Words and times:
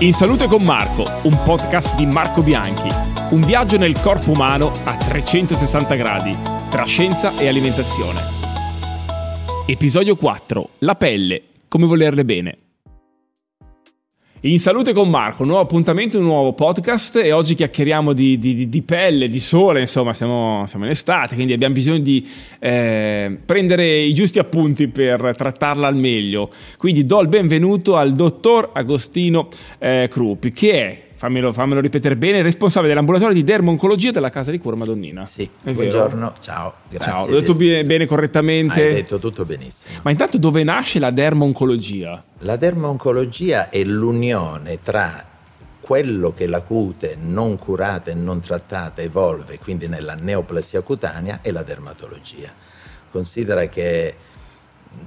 In 0.00 0.12
Salute 0.12 0.48
con 0.48 0.64
Marco, 0.64 1.04
un 1.22 1.40
podcast 1.44 1.94
di 1.94 2.04
Marco 2.04 2.42
Bianchi. 2.42 2.88
Un 3.30 3.40
viaggio 3.42 3.78
nel 3.78 3.98
corpo 4.00 4.32
umano 4.32 4.72
a 4.84 4.96
360 4.96 5.94
gradi, 5.94 6.36
tra 6.68 6.84
scienza 6.84 7.38
e 7.38 7.46
alimentazione. 7.46 8.20
Episodio 9.66 10.16
4. 10.16 10.68
La 10.80 10.96
pelle, 10.96 11.42
come 11.68 11.86
volerle 11.86 12.24
bene. 12.24 12.63
In 14.46 14.58
Salute 14.58 14.92
con 14.92 15.08
Marco, 15.08 15.40
un 15.40 15.48
nuovo 15.48 15.62
appuntamento, 15.62 16.18
un 16.18 16.24
nuovo 16.24 16.52
podcast 16.52 17.16
e 17.16 17.32
oggi 17.32 17.54
chiacchieriamo 17.54 18.12
di, 18.12 18.38
di, 18.38 18.68
di 18.68 18.82
pelle, 18.82 19.26
di 19.26 19.40
sole, 19.40 19.80
insomma 19.80 20.12
siamo, 20.12 20.64
siamo, 20.66 20.84
in 20.84 20.90
estate, 20.90 21.34
quindi 21.34 21.54
abbiamo 21.54 21.72
bisogno 21.72 22.00
di 22.00 22.28
eh, 22.58 23.38
prendere 23.42 24.00
i 24.00 24.12
giusti 24.12 24.38
appunti 24.38 24.88
per 24.88 25.32
trattarla 25.34 25.86
al 25.86 25.96
meglio. 25.96 26.50
Quindi 26.76 27.06
do 27.06 27.22
il 27.22 27.28
benvenuto 27.28 27.96
al 27.96 28.12
dottor 28.12 28.68
Agostino 28.74 29.48
eh, 29.78 30.08
Cruppi, 30.10 30.52
che 30.52 30.72
è 30.72 31.03
fammelo, 31.24 31.52
fammelo, 31.52 31.80
ripetere 31.80 32.16
bene, 32.16 32.42
responsabile 32.42 32.90
dell'ambulatorio 32.90 33.34
di 33.34 33.44
dermoncologia 33.44 34.10
della 34.10 34.28
Casa 34.28 34.50
di 34.50 34.58
Cura 34.58 34.76
Madonnina. 34.76 35.24
Sì, 35.24 35.48
È 35.62 35.72
buongiorno, 35.72 36.18
vero? 36.18 36.34
ciao, 36.40 36.74
grazie. 36.90 37.10
Ciao, 37.10 37.26
l'ho 37.26 37.40
detto 37.40 37.54
bene, 37.54 37.82
bene, 37.86 38.04
correttamente? 38.04 38.86
Hai 38.88 38.94
detto 38.94 39.18
tutto 39.18 39.46
benissimo. 39.46 40.00
Ma 40.02 40.10
intanto 40.10 40.36
dove 40.36 40.62
nasce 40.64 40.98
la 40.98 41.10
dermoncologia? 41.10 42.22
La 42.40 42.56
dermoncologia 42.56 43.70
è 43.70 43.82
l'unione 43.84 44.80
tra 44.82 45.24
quello 45.80 46.34
che 46.34 46.46
la 46.46 46.60
cute 46.60 47.16
non 47.18 47.56
curata 47.56 48.10
e 48.10 48.14
non 48.14 48.40
trattata 48.40 49.00
evolve, 49.00 49.58
quindi 49.58 49.88
nella 49.88 50.14
neoplasia 50.14 50.82
cutanea, 50.82 51.38
e 51.40 51.52
la 51.52 51.62
dermatologia. 51.62 52.52
Considera 53.10 53.66
che 53.68 54.14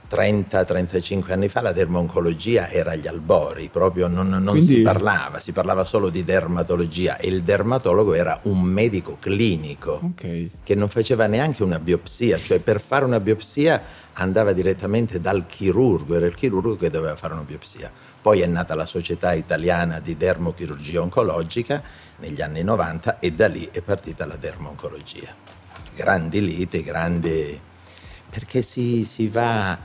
30-35 0.10 1.32
anni 1.32 1.50
fa 1.50 1.62
la 1.62 1.72
dermoncologia 1.72 2.70
era 2.70 2.92
agli 2.92 3.08
albori, 3.08 3.70
proprio 3.70 4.08
non, 4.08 4.30
non 4.30 4.46
Quindi... 4.46 4.76
si 4.76 4.82
parlava, 4.82 5.40
si 5.40 5.52
parlava 5.52 5.84
solo 5.84 6.10
di 6.10 6.24
dermatologia 6.24 7.18
e 7.18 7.28
il 7.28 7.44
dermatologo 7.44 8.14
era 8.14 8.40
un 8.44 8.62
medico 8.62 9.18
clinico 9.20 10.00
okay. 10.04 10.52
che 10.64 10.76
non 10.76 10.90
faceva 10.90 11.28
neanche 11.28 11.64
una 11.64 11.80
biopsia, 11.80 12.38
cioè 12.38 12.60
per 12.60 12.80
fare 12.80 13.06
una 13.06 13.20
biopsia 13.20 13.82
andava 14.14 14.54
direttamente 14.54 15.20
dal 15.20 15.46
chirurgo, 15.46 16.16
era 16.16 16.26
il 16.26 16.36
chirurgo 16.36 16.76
che 16.76 16.90
doveva 16.90 17.16
fare 17.16 17.34
una 17.34 17.44
biopsia. 17.44 17.92
Poi 18.22 18.42
è 18.42 18.48
nata 18.48 18.76
la 18.76 18.86
Società 18.86 19.34
Italiana 19.34 20.00
di 20.00 20.18
Dermochirurgia 20.18 21.02
Oncologica 21.02 21.82
negli 22.18 22.42
anni 22.42 22.64
90 22.64 23.20
e 23.20 23.32
da 23.32 23.48
lì 23.48 23.70
è 23.72 23.82
partita 23.82 24.26
la 24.26 24.36
dermoncologia. 24.36 25.34
Grandi 25.96 26.42
liti, 26.44 26.84
grandi 26.84 27.60
perché 28.38 28.62
si, 28.62 29.04
si 29.04 29.30
va 29.30 29.76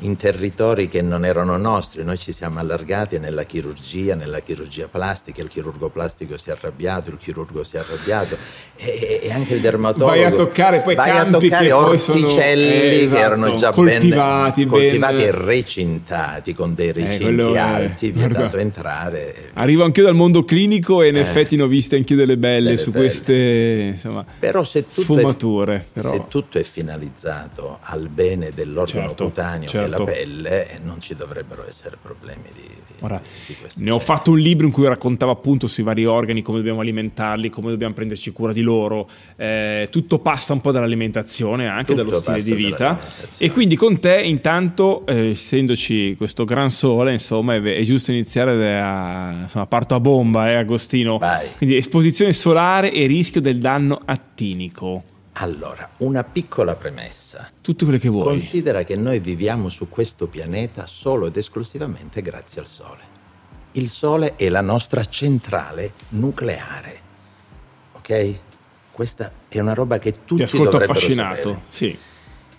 in 0.00 0.16
territori 0.16 0.88
che 0.88 1.02
non 1.02 1.24
erano 1.24 1.56
nostri, 1.56 2.04
noi 2.04 2.18
ci 2.18 2.32
siamo 2.32 2.58
allargati 2.58 3.18
nella 3.18 3.44
chirurgia, 3.44 4.14
nella 4.14 4.40
chirurgia 4.40 4.88
plastica, 4.88 5.42
il 5.42 5.48
chirurgo 5.48 5.88
plastico 5.88 6.36
si 6.36 6.48
è 6.48 6.52
arrabbiato, 6.52 7.10
il 7.10 7.18
chirurgo 7.18 7.64
si 7.64 7.76
è 7.76 7.80
arrabbiato 7.80 8.36
e, 8.76 9.20
e 9.22 9.32
anche 9.32 9.54
il 9.54 9.60
dermatologo. 9.60 10.10
Vai 10.10 10.24
a 10.24 10.30
toccare 10.30 10.80
poi 10.80 10.94
vai 10.94 11.10
campi 11.10 11.34
a 11.34 11.38
toccare 11.38 11.72
orticelli 11.72 11.98
sono, 11.98 12.22
eh, 12.32 13.02
esatto, 13.02 13.14
che 13.14 13.20
erano 13.20 13.54
già 13.56 13.72
coltivati, 13.72 14.60
ben, 14.64 14.68
coltivati 14.68 15.22
e 15.22 15.30
recintati 15.32 16.54
con 16.54 16.74
dei 16.74 16.92
recinti 16.92 17.52
eh, 17.52 17.58
alti, 17.58 18.08
è, 18.08 18.12
vietato 18.12 18.56
entrare. 18.56 19.50
Arrivo 19.54 19.84
anch'io 19.84 20.04
dal 20.04 20.14
mondo 20.14 20.44
clinico 20.44 21.02
e 21.02 21.08
in 21.08 21.16
eh, 21.16 21.20
effetti 21.20 21.56
ne 21.56 21.62
ho 21.64 21.66
viste 21.66 21.96
anch'io 21.96 22.16
delle 22.16 22.38
belle 22.38 22.70
delle 22.70 22.76
su 22.78 22.90
belle. 22.90 23.04
queste 23.04 23.90
insomma, 23.92 24.24
però 24.38 24.64
se 24.64 24.84
sfumature. 24.86 25.76
È, 25.76 25.84
però. 25.92 26.10
Se 26.10 26.24
tutto 26.28 26.58
è 26.58 26.62
finalizzato 26.62 27.78
al 27.82 28.08
bene 28.08 28.50
dell'organo 28.54 29.08
certo, 29.08 29.24
cutaneo 29.24 29.68
certo 29.68 29.89
certo. 29.96 30.12
pelle 30.12 30.80
non 30.82 31.00
ci 31.00 31.14
dovrebbero 31.14 31.66
essere 31.68 31.96
problemi 32.00 32.44
di, 32.52 32.62
di, 32.62 32.94
Ora, 33.00 33.20
di 33.46 33.54
questo. 33.54 33.80
Ne 33.80 33.86
genere. 33.86 33.90
ho 33.90 33.98
fatto 33.98 34.30
un 34.30 34.38
libro 34.38 34.66
in 34.66 34.72
cui 34.72 34.86
raccontavo 34.86 35.32
appunto 35.32 35.66
sui 35.66 35.82
vari 35.82 36.04
organi, 36.04 36.42
come 36.42 36.58
dobbiamo 36.58 36.80
alimentarli, 36.80 37.50
come 37.50 37.70
dobbiamo 37.70 37.94
prenderci 37.94 38.32
cura 38.32 38.52
di 38.52 38.62
loro. 38.62 39.08
Eh, 39.36 39.88
tutto 39.90 40.18
passa 40.18 40.52
un 40.52 40.60
po' 40.60 40.72
dall'alimentazione, 40.72 41.68
anche 41.68 41.94
tutto 41.94 42.02
dallo 42.02 42.18
stile 42.18 42.42
di 42.42 42.54
vita. 42.54 42.98
E 43.38 43.50
quindi 43.50 43.76
con 43.76 43.98
te, 44.00 44.20
intanto, 44.20 45.04
eh, 45.06 45.30
essendoci 45.30 46.14
questo 46.16 46.44
gran 46.44 46.70
sole, 46.70 47.12
insomma, 47.12 47.54
è, 47.54 47.62
è 47.62 47.82
giusto 47.82 48.12
iniziare 48.12 48.78
a 48.78 49.42
insomma, 49.42 49.66
parto 49.66 49.94
a 49.94 50.00
bomba, 50.00 50.50
eh, 50.50 50.54
Agostino. 50.54 51.18
Vai. 51.18 51.48
Quindi 51.56 51.76
esposizione 51.76 52.32
solare 52.32 52.92
e 52.92 53.06
rischio 53.06 53.40
del 53.40 53.58
danno 53.58 54.00
attinico. 54.04 55.04
Allora, 55.34 55.88
una 55.98 56.24
piccola 56.24 56.74
premessa. 56.76 57.50
Tutto 57.60 57.84
quello 57.84 57.98
che 57.98 58.08
vuoi. 58.08 58.24
Considera 58.24 58.82
che 58.84 58.96
noi 58.96 59.20
viviamo 59.20 59.68
su 59.68 59.88
questo 59.88 60.26
pianeta 60.26 60.86
solo 60.86 61.26
ed 61.26 61.36
esclusivamente 61.36 62.20
grazie 62.20 62.60
al 62.60 62.66
Sole. 62.66 63.18
Il 63.72 63.88
Sole 63.88 64.36
è 64.36 64.48
la 64.48 64.60
nostra 64.60 65.04
centrale 65.04 65.92
nucleare. 66.10 67.00
Ok? 67.92 68.38
Questa 68.90 69.32
è 69.48 69.60
una 69.60 69.72
roba 69.74 69.98
che 69.98 70.24
tutti 70.24 70.44
Ti 70.44 70.56
ascolto 70.56 70.76
affascinato, 70.78 71.42
sapere. 71.42 71.60
sì. 71.66 71.98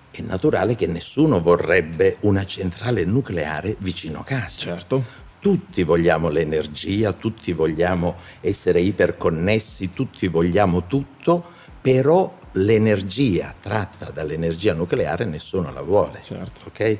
È 0.09 0.21
naturale 0.21 0.75
che 0.75 0.87
nessuno 0.87 1.39
vorrebbe 1.39 2.17
una 2.21 2.45
centrale 2.45 3.05
nucleare 3.05 3.75
vicino 3.79 4.19
a 4.19 4.23
casa. 4.23 4.59
Certo 4.59 5.29
tutti 5.41 5.81
vogliamo 5.81 6.29
l'energia, 6.29 7.13
tutti 7.13 7.51
vogliamo 7.51 8.17
essere 8.41 8.79
iperconnessi, 8.79 9.91
tutti 9.91 10.27
vogliamo 10.27 10.85
tutto, 10.85 11.53
però 11.81 12.37
l'energia 12.53 13.53
tratta 13.59 14.11
dall'energia 14.11 14.73
nucleare 14.73 15.25
nessuno 15.25 15.71
la 15.71 15.81
vuole. 15.81 16.19
Certo. 16.21 16.63
Okay? 16.67 16.99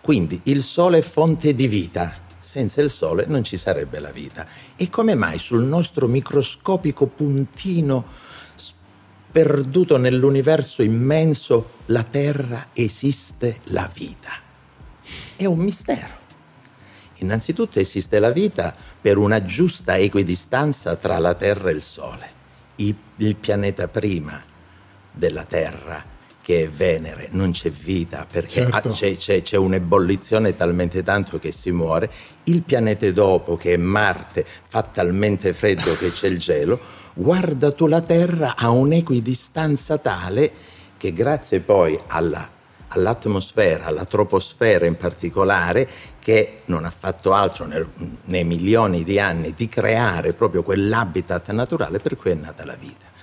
Quindi 0.00 0.40
il 0.44 0.62
Sole 0.62 0.98
è 0.98 1.02
fonte 1.02 1.54
di 1.54 1.68
vita. 1.68 2.26
Senza 2.40 2.80
il 2.80 2.90
Sole 2.90 3.26
non 3.26 3.44
ci 3.44 3.56
sarebbe 3.56 4.00
la 4.00 4.10
vita. 4.10 4.46
E 4.74 4.88
come 4.88 5.14
mai 5.14 5.38
sul 5.38 5.64
nostro 5.64 6.06
microscopico 6.06 7.06
puntino 7.06 8.26
sperduto 8.56 9.98
nell'universo 9.98 10.82
immenso 10.82 11.72
la 11.86 12.04
Terra 12.04 12.68
esiste 12.72 13.58
la 13.64 13.88
vita? 13.92 14.30
È 15.36 15.44
un 15.44 15.58
mistero. 15.58 16.16
Innanzitutto 17.16 17.78
esiste 17.78 18.18
la 18.18 18.30
vita 18.30 18.74
per 19.00 19.18
una 19.18 19.44
giusta 19.44 19.96
equidistanza 19.96 20.96
tra 20.96 21.18
la 21.18 21.34
Terra 21.34 21.68
e 21.68 21.72
il 21.72 21.82
Sole. 21.82 22.37
Il 22.80 23.36
pianeta 23.36 23.88
prima 23.88 24.42
della 25.10 25.44
Terra 25.44 26.16
che 26.48 26.62
è 26.62 26.68
Venere, 26.70 27.28
non 27.32 27.50
c'è 27.50 27.70
vita 27.70 28.26
perché 28.30 28.66
certo. 28.70 28.88
c'è, 28.88 29.18
c'è, 29.18 29.42
c'è, 29.42 29.58
un'ebollizione 29.58 30.56
talmente 30.56 31.02
tanto 31.02 31.38
che 31.38 31.52
si 31.52 31.70
muore, 31.72 32.10
il 32.44 32.62
pianeta 32.62 33.10
dopo 33.10 33.58
che 33.58 33.74
è 33.74 33.76
Marte 33.76 34.46
fa 34.66 34.82
talmente 34.82 35.52
freddo 35.52 35.94
che 35.94 36.10
c'è 36.10 36.28
il 36.28 36.38
gelo, 36.38 36.80
guarda 37.12 37.70
tu 37.72 37.86
la 37.86 38.00
Terra 38.00 38.56
a 38.56 38.70
un'equidistanza 38.70 39.98
tale 39.98 40.50
che 40.96 41.12
grazie 41.12 41.60
poi 41.60 41.98
alla, 42.06 42.48
all'atmosfera, 42.88 43.86
alla 43.86 44.04
troposfera 44.04 44.86
in 44.86 44.96
particolare, 44.96 45.88
che 46.18 46.62
non 46.66 46.84
ha 46.84 46.90
fatto 46.90 47.32
altro 47.32 47.66
nel, 47.66 47.88
nei 48.24 48.44
milioni 48.44 49.04
di 49.04 49.18
anni 49.18 49.54
di 49.54 49.68
creare 49.68 50.32
proprio 50.32 50.62
quell'habitat 50.62 51.50
naturale 51.50 51.98
per 52.00 52.16
cui 52.16 52.32
è 52.32 52.34
nata 52.34 52.64
la 52.64 52.74
vita 52.74 53.16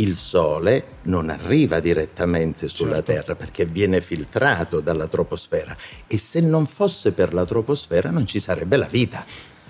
il 0.00 0.14
Sole 0.14 0.84
non 1.02 1.28
arriva 1.30 1.78
direttamente 1.78 2.68
sulla 2.68 3.02
certo. 3.02 3.12
Terra 3.12 3.34
perché 3.34 3.64
viene 3.64 4.00
filtrato 4.00 4.80
dalla 4.80 5.06
troposfera 5.06 5.76
e 6.06 6.18
se 6.18 6.40
non 6.40 6.66
fosse 6.66 7.12
per 7.12 7.32
la 7.32 7.44
troposfera 7.44 8.10
non 8.10 8.26
ci 8.26 8.40
sarebbe 8.40 8.76
la 8.76 8.88
vita. 8.90 9.24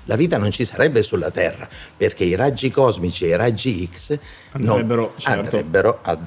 La 0.05 0.17
vita 0.17 0.39
non 0.39 0.51
ci 0.51 0.65
sarebbe 0.65 1.03
sulla 1.03 1.31
Terra 1.31 1.69
perché 1.97 2.25
i 2.25 2.35
raggi 2.35 2.71
cosmici 2.71 3.27
e 3.27 3.29
i 3.29 3.37
raggi 3.37 3.89
X 3.93 4.19
andrebbero, 4.53 5.13
certo. 5.17 5.41
andrebbero 5.41 5.99
a 6.03 6.19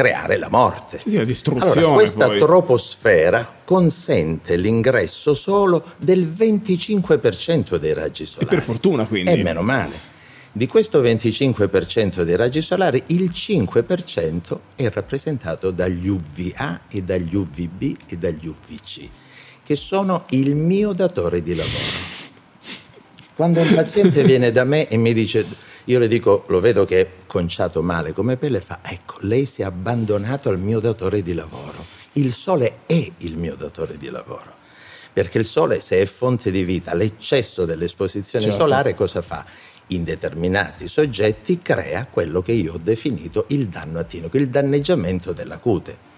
creare 0.00 0.38
la 0.38 0.48
morte. 0.48 0.98
Sì, 0.98 1.10
sì, 1.10 1.16
la 1.16 1.24
distruzione. 1.24 1.72
Allora, 1.72 1.94
questa 1.94 2.26
poi. 2.26 2.38
troposfera 2.38 3.60
consente 3.64 4.56
l'ingresso 4.56 5.34
solo 5.34 5.84
del 5.98 6.26
25% 6.26 7.76
dei 7.76 7.92
raggi 7.92 8.24
solari. 8.24 8.46
E 8.46 8.48
per 8.48 8.62
fortuna 8.62 9.04
quindi. 9.04 9.30
E 9.30 9.42
meno 9.42 9.60
male. 9.60 10.08
Di 10.52 10.66
questo 10.66 11.02
25% 11.02 12.22
dei 12.22 12.34
raggi 12.34 12.62
solari, 12.62 13.02
il 13.08 13.30
5% 13.32 14.58
è 14.74 14.88
rappresentato 14.90 15.70
dagli 15.70 16.08
UVA 16.08 16.80
e 16.88 17.02
dagli 17.02 17.36
UVB 17.36 17.96
e 18.08 18.16
dagli 18.16 18.48
UVC, 18.48 19.08
che 19.62 19.76
sono 19.76 20.24
il 20.30 20.56
mio 20.56 20.92
datore 20.92 21.42
di 21.42 21.54
lavoro. 21.54 22.08
Quando 23.36 23.60
un 23.60 23.74
paziente 23.74 24.24
viene 24.24 24.50
da 24.50 24.64
me 24.64 24.88
e 24.88 24.96
mi 24.96 25.12
dice, 25.12 25.46
io 25.90 25.98
le 25.98 26.08
dico, 26.08 26.44
lo 26.48 26.60
vedo 26.60 26.84
che 26.84 27.00
è 27.00 27.08
conciato 27.26 27.82
male 27.82 28.12
come 28.12 28.36
pelle, 28.36 28.60
fa, 28.60 28.78
ecco, 28.82 29.16
lei 29.20 29.46
si 29.46 29.62
è 29.62 29.64
abbandonato 29.64 30.48
al 30.48 30.58
mio 30.58 30.78
datore 30.78 31.22
di 31.22 31.34
lavoro. 31.34 31.84
Il 32.12 32.32
sole 32.32 32.80
è 32.86 33.10
il 33.18 33.36
mio 33.36 33.56
datore 33.56 33.96
di 33.96 34.08
lavoro 34.08 34.58
perché 35.12 35.38
il 35.38 35.44
sole 35.44 35.80
se 35.80 36.00
è 36.00 36.06
fonte 36.06 36.50
di 36.50 36.64
vita, 36.64 36.94
l'eccesso 36.94 37.64
dell'esposizione 37.64 38.44
certo. 38.44 38.60
solare 38.60 38.94
cosa 38.94 39.22
fa? 39.22 39.44
in 39.88 40.04
determinati 40.04 40.86
soggetti 40.86 41.58
crea 41.58 42.06
quello 42.06 42.42
che 42.42 42.52
io 42.52 42.74
ho 42.74 42.78
definito 42.78 43.46
il 43.48 43.66
danno 43.66 43.98
atinico, 43.98 44.36
il 44.36 44.48
danneggiamento 44.48 45.32
della 45.32 45.58
cute. 45.58 46.08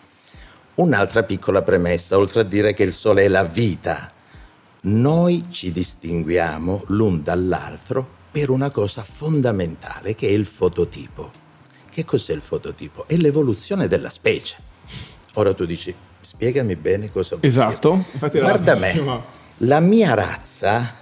Un'altra 0.74 1.22
piccola 1.22 1.62
premessa, 1.62 2.18
oltre 2.18 2.40
a 2.40 2.44
dire 2.44 2.74
che 2.74 2.82
il 2.82 2.92
sole 2.92 3.24
è 3.24 3.28
la 3.28 3.44
vita, 3.44 4.10
Noi 4.84 5.44
ci 5.48 5.72
distinguiamo 5.72 6.84
l'un 6.88 7.22
dall'altro 7.22 8.20
per 8.32 8.48
una 8.48 8.70
cosa 8.70 9.02
fondamentale 9.02 10.14
che 10.14 10.26
è 10.26 10.30
il 10.30 10.46
fototipo. 10.46 11.30
Che 11.90 12.04
cos'è 12.06 12.32
il 12.32 12.40
fototipo? 12.40 13.06
È 13.06 13.14
l'evoluzione 13.16 13.86
della 13.86 14.08
specie. 14.08 14.56
Ora 15.34 15.52
tu 15.52 15.66
dici, 15.66 15.94
spiegami 16.20 16.74
bene 16.76 17.12
cosa 17.12 17.36
vuol 17.36 17.46
Esatto, 17.46 18.04
infatti 18.12 18.38
Guarda 18.38 18.74
la 18.74 18.80
me, 18.80 19.22
la 19.58 19.80
mia 19.80 20.14
razza, 20.14 20.96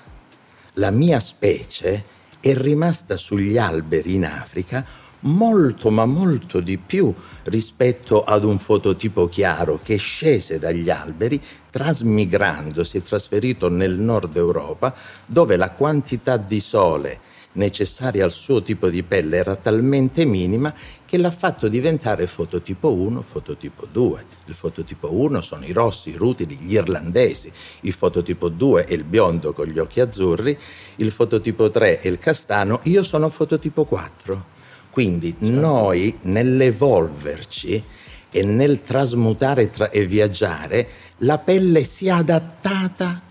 la 0.75 0.91
mia 0.91 1.21
specie 1.21 2.05
è 2.41 2.53
rimasta 2.55 3.17
sugli 3.17 3.57
alberi 3.57 4.15
in 4.15 4.25
Africa 4.25 4.85
molto 5.21 5.91
ma 5.91 6.05
molto 6.05 6.61
di 6.61 6.79
più 6.79 7.13
rispetto 7.45 8.23
ad 8.23 8.45
un 8.45 8.59
fototipo 8.59 9.29
chiaro 9.29 9.81
che 9.83 9.97
scese 9.97 10.59
dagli 10.59 10.91
alberi 10.91 11.41
trasmigrando, 11.71 12.85
si 12.85 12.99
è 12.99 13.03
trasferito 13.03 13.69
nel 13.69 13.99
nord 13.99 14.37
Europa 14.37 14.95
dove 15.27 15.57
la 15.57 15.71
quantità 15.71 16.37
di 16.37 16.61
sole 16.61 17.29
necessaria 17.53 18.25
al 18.25 18.31
suo 18.31 18.63
tipo 18.63 18.89
di 18.89 19.03
pelle 19.03 19.37
era 19.37 19.57
talmente 19.57 20.25
minima 20.25 20.73
che 21.05 21.19
l'ha 21.19 21.33
fatto 21.33 21.67
diventare 21.67 22.29
fototipo 22.29 22.93
1, 22.93 23.23
fototipo 23.23 23.89
2. 23.91 24.25
Il 24.45 24.55
fototipo 24.55 25.13
1 25.13 25.41
sono 25.41 25.65
i 25.65 25.73
rossi, 25.73 26.11
i 26.11 26.17
rutili, 26.17 26.57
gli 26.57 26.75
irlandesi, 26.75 27.51
il 27.81 27.93
fototipo 27.93 28.49
2 28.49 28.85
è 28.85 28.93
il 28.93 29.03
biondo 29.03 29.53
con 29.53 29.67
gli 29.67 29.79
occhi 29.79 30.01
azzurri, 30.01 30.57
il 30.97 31.11
fototipo 31.11 31.69
3 31.69 32.01
è 32.01 32.07
il 32.07 32.19
castano, 32.19 32.81
io 32.85 33.03
sono 33.03 33.29
fototipo 33.29 33.85
4. 33.85 34.59
Quindi 34.91 35.35
noi 35.39 36.19
nell'evolverci 36.23 37.83
e 38.31 38.43
nel 38.43 38.83
trasmutare 38.83 39.71
tra- 39.71 39.91
e 39.91 40.05
viaggiare, 40.05 40.89
la 41.19 41.39
pelle 41.39 41.85
si 41.85 42.07
è 42.07 42.11
adattata 42.11 43.23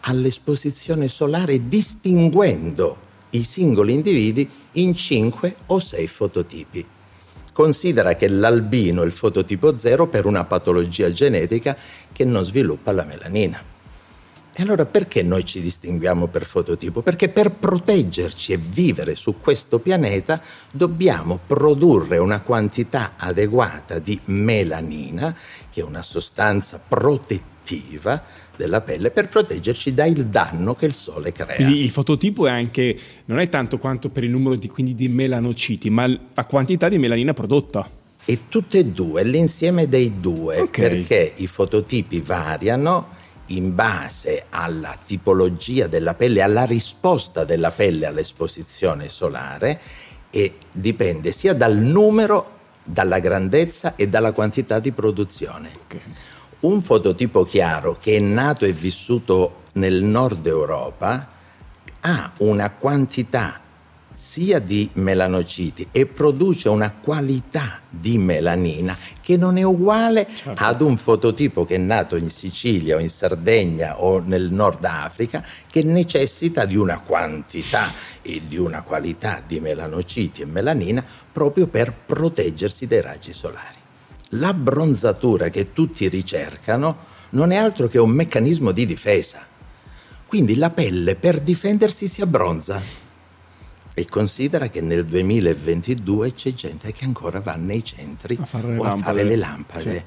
all'esposizione 0.00 1.08
solare 1.08 1.68
distinguendo 1.68 2.98
i 3.30 3.42
singoli 3.42 3.92
individui 3.92 4.48
in 4.72 4.94
5 4.94 5.56
o 5.66 5.78
6 5.78 6.06
fototipi. 6.06 6.86
Considera 7.52 8.14
che 8.14 8.28
l'albino 8.28 9.02
è 9.02 9.06
il 9.06 9.12
fototipo 9.12 9.78
0 9.78 10.08
per 10.08 10.26
una 10.26 10.44
patologia 10.44 11.10
genetica 11.10 11.76
che 12.12 12.24
non 12.24 12.44
sviluppa 12.44 12.92
la 12.92 13.04
melanina. 13.04 13.73
E 14.56 14.62
allora 14.62 14.86
perché 14.86 15.24
noi 15.24 15.44
ci 15.44 15.60
distinguiamo 15.60 16.28
per 16.28 16.46
fototipo? 16.46 17.02
Perché 17.02 17.28
per 17.28 17.50
proteggerci 17.50 18.52
e 18.52 18.56
vivere 18.56 19.16
su 19.16 19.40
questo 19.40 19.80
pianeta 19.80 20.40
dobbiamo 20.70 21.40
produrre 21.44 22.18
una 22.18 22.40
quantità 22.40 23.14
adeguata 23.16 23.98
di 23.98 24.20
melanina, 24.26 25.34
che 25.72 25.80
è 25.80 25.84
una 25.84 26.02
sostanza 26.02 26.78
protettiva 26.78 28.22
della 28.54 28.80
pelle, 28.80 29.10
per 29.10 29.26
proteggerci 29.28 29.92
dal 29.92 30.12
danno 30.12 30.76
che 30.76 30.86
il 30.86 30.92
sole 30.92 31.32
crea. 31.32 31.56
Quindi 31.56 31.80
il 31.80 31.90
fototipo 31.90 32.46
è 32.46 32.50
anche, 32.52 32.96
non 33.24 33.40
è 33.40 33.48
tanto 33.48 33.78
quanto 33.78 34.08
per 34.08 34.22
il 34.22 34.30
numero 34.30 34.54
di, 34.54 34.68
quindi 34.68 34.94
di 34.94 35.08
melanociti, 35.08 35.90
ma 35.90 36.06
la 36.06 36.44
quantità 36.44 36.88
di 36.88 36.98
melanina 36.98 37.34
prodotta. 37.34 37.90
E 38.24 38.42
tutte 38.48 38.78
e 38.78 38.84
due, 38.84 39.24
l'insieme 39.24 39.88
dei 39.88 40.20
due, 40.20 40.60
Ok. 40.60 40.78
perché 40.80 41.32
i 41.38 41.48
fototipi 41.48 42.20
variano 42.20 43.22
in 43.46 43.74
base 43.74 44.46
alla 44.50 44.96
tipologia 45.04 45.86
della 45.86 46.14
pelle, 46.14 46.42
alla 46.42 46.64
risposta 46.64 47.44
della 47.44 47.70
pelle 47.70 48.06
all'esposizione 48.06 49.08
solare 49.08 49.80
e 50.30 50.54
dipende 50.72 51.32
sia 51.32 51.54
dal 51.54 51.76
numero, 51.76 52.50
dalla 52.84 53.18
grandezza 53.18 53.94
e 53.96 54.08
dalla 54.08 54.32
quantità 54.32 54.78
di 54.78 54.92
produzione. 54.92 55.70
Un 56.60 56.80
fototipo 56.80 57.44
chiaro 57.44 57.98
che 58.00 58.16
è 58.16 58.20
nato 58.20 58.64
e 58.64 58.72
vissuto 58.72 59.62
nel 59.74 60.02
nord 60.02 60.46
Europa 60.46 61.28
ha 62.00 62.32
una 62.38 62.70
quantità 62.70 63.60
sia 64.14 64.60
di 64.60 64.88
melanociti 64.94 65.88
e 65.90 66.06
produce 66.06 66.68
una 66.68 66.92
qualità 66.92 67.80
di 67.90 68.16
melanina 68.16 68.96
che 69.20 69.36
non 69.36 69.56
è 69.56 69.62
uguale 69.62 70.28
Certo. 70.34 70.62
ad 70.62 70.80
un 70.80 70.96
fototipo 70.96 71.64
che 71.64 71.74
è 71.74 71.78
nato 71.78 72.14
in 72.16 72.30
Sicilia 72.30 72.96
o 72.96 73.00
in 73.00 73.08
Sardegna 73.08 74.00
o 74.00 74.20
nel 74.20 74.52
Nord 74.52 74.84
Africa 74.84 75.44
che 75.68 75.82
necessita 75.82 76.64
di 76.64 76.76
una 76.76 77.00
quantità 77.00 77.90
e 78.22 78.42
di 78.46 78.56
una 78.56 78.82
qualità 78.82 79.42
di 79.44 79.58
melanociti 79.60 80.42
e 80.42 80.46
melanina 80.46 81.04
proprio 81.32 81.66
per 81.66 81.92
proteggersi 81.92 82.86
dai 82.86 83.00
raggi 83.00 83.32
solari. 83.32 83.78
La 84.30 84.54
bronzatura 84.54 85.48
che 85.48 85.72
tutti 85.72 86.08
ricercano 86.08 87.12
non 87.30 87.50
è 87.50 87.56
altro 87.56 87.88
che 87.88 87.98
un 87.98 88.10
meccanismo 88.10 88.70
di 88.70 88.86
difesa. 88.86 89.44
Quindi 90.26 90.56
la 90.56 90.70
pelle 90.70 91.16
per 91.16 91.40
difendersi 91.40 92.08
si 92.08 92.20
abbronza. 92.20 92.80
E 93.96 94.06
considera 94.06 94.68
che 94.68 94.80
nel 94.80 95.06
2022 95.06 96.32
c'è 96.34 96.52
gente 96.52 96.92
che 96.92 97.04
ancora 97.04 97.40
va 97.40 97.54
nei 97.54 97.84
centri 97.84 98.36
A 98.40 98.44
fare 98.44 98.66
le 98.68 98.76
lampade. 98.76 99.02
fare 99.02 99.22
le 99.24 99.36
lampade. 99.36 100.04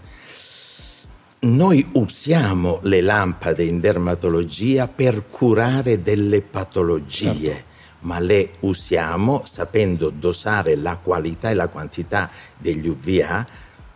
Noi 1.39 1.87
usiamo 1.93 2.79
le 2.83 2.99
lampade 3.01 3.63
in 3.63 3.79
dermatologia 3.79 4.87
per 4.87 5.27
curare 5.29 6.01
delle 6.01 6.41
patologie, 6.41 7.33
Certo. 7.45 7.63
ma 7.99 8.19
le 8.19 8.49
usiamo 8.61 9.43
sapendo 9.49 10.09
dosare 10.09 10.75
la 10.75 10.97
qualità 10.97 11.49
e 11.49 11.53
la 11.53 11.67
quantità 11.67 12.29
degli 12.57 12.87
UVA 12.87 13.45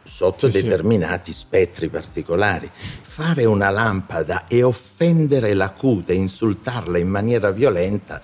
sotto 0.04 0.50
Sì, 0.50 0.58
sì. 0.60 0.64
determinati 0.64 1.32
spettri 1.34 1.90
particolari. 1.90 2.70
Fare 2.74 3.44
una 3.46 3.70
lampada 3.72 4.48
e 4.48 4.64
offendere 4.64 5.54
la 5.54 5.72
cute, 5.72 6.14
insultarla 6.14 6.98
in 6.98 7.10
maniera 7.10 7.52
violenta 7.52 8.22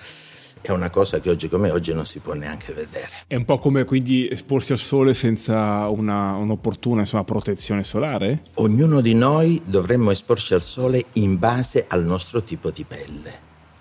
è 0.62 0.71
una 0.71 0.89
cosa 0.89 1.19
che 1.19 1.30
oggi 1.30 1.48
come 1.48 1.71
oggi 1.71 1.94
non 1.94 2.06
si 2.06 2.19
può 2.19 2.33
neanche 2.33 2.74
vedere. 2.74 3.09
È 3.27 3.36
un 3.36 3.45
po' 3.45 3.57
come 3.57 3.83
quindi 3.83 4.27
esporsi 4.30 4.71
al 4.71 4.77
sole 4.77 5.13
senza 5.13 5.88
una, 5.89 6.36
un'opportuna 6.36 7.01
insomma, 7.01 7.24
protezione 7.24 7.83
solare? 7.83 8.42
Ognuno 8.56 9.01
di 9.01 9.13
noi 9.13 9.62
dovremmo 9.65 10.12
esporci 10.12 10.54
al 10.54 10.62
sole 10.62 11.06
in 11.13 11.38
base 11.38 11.86
al 11.88 12.04
nostro 12.04 12.44
tipo 12.44 12.69
di 12.69 12.83
pelle, 12.83 13.39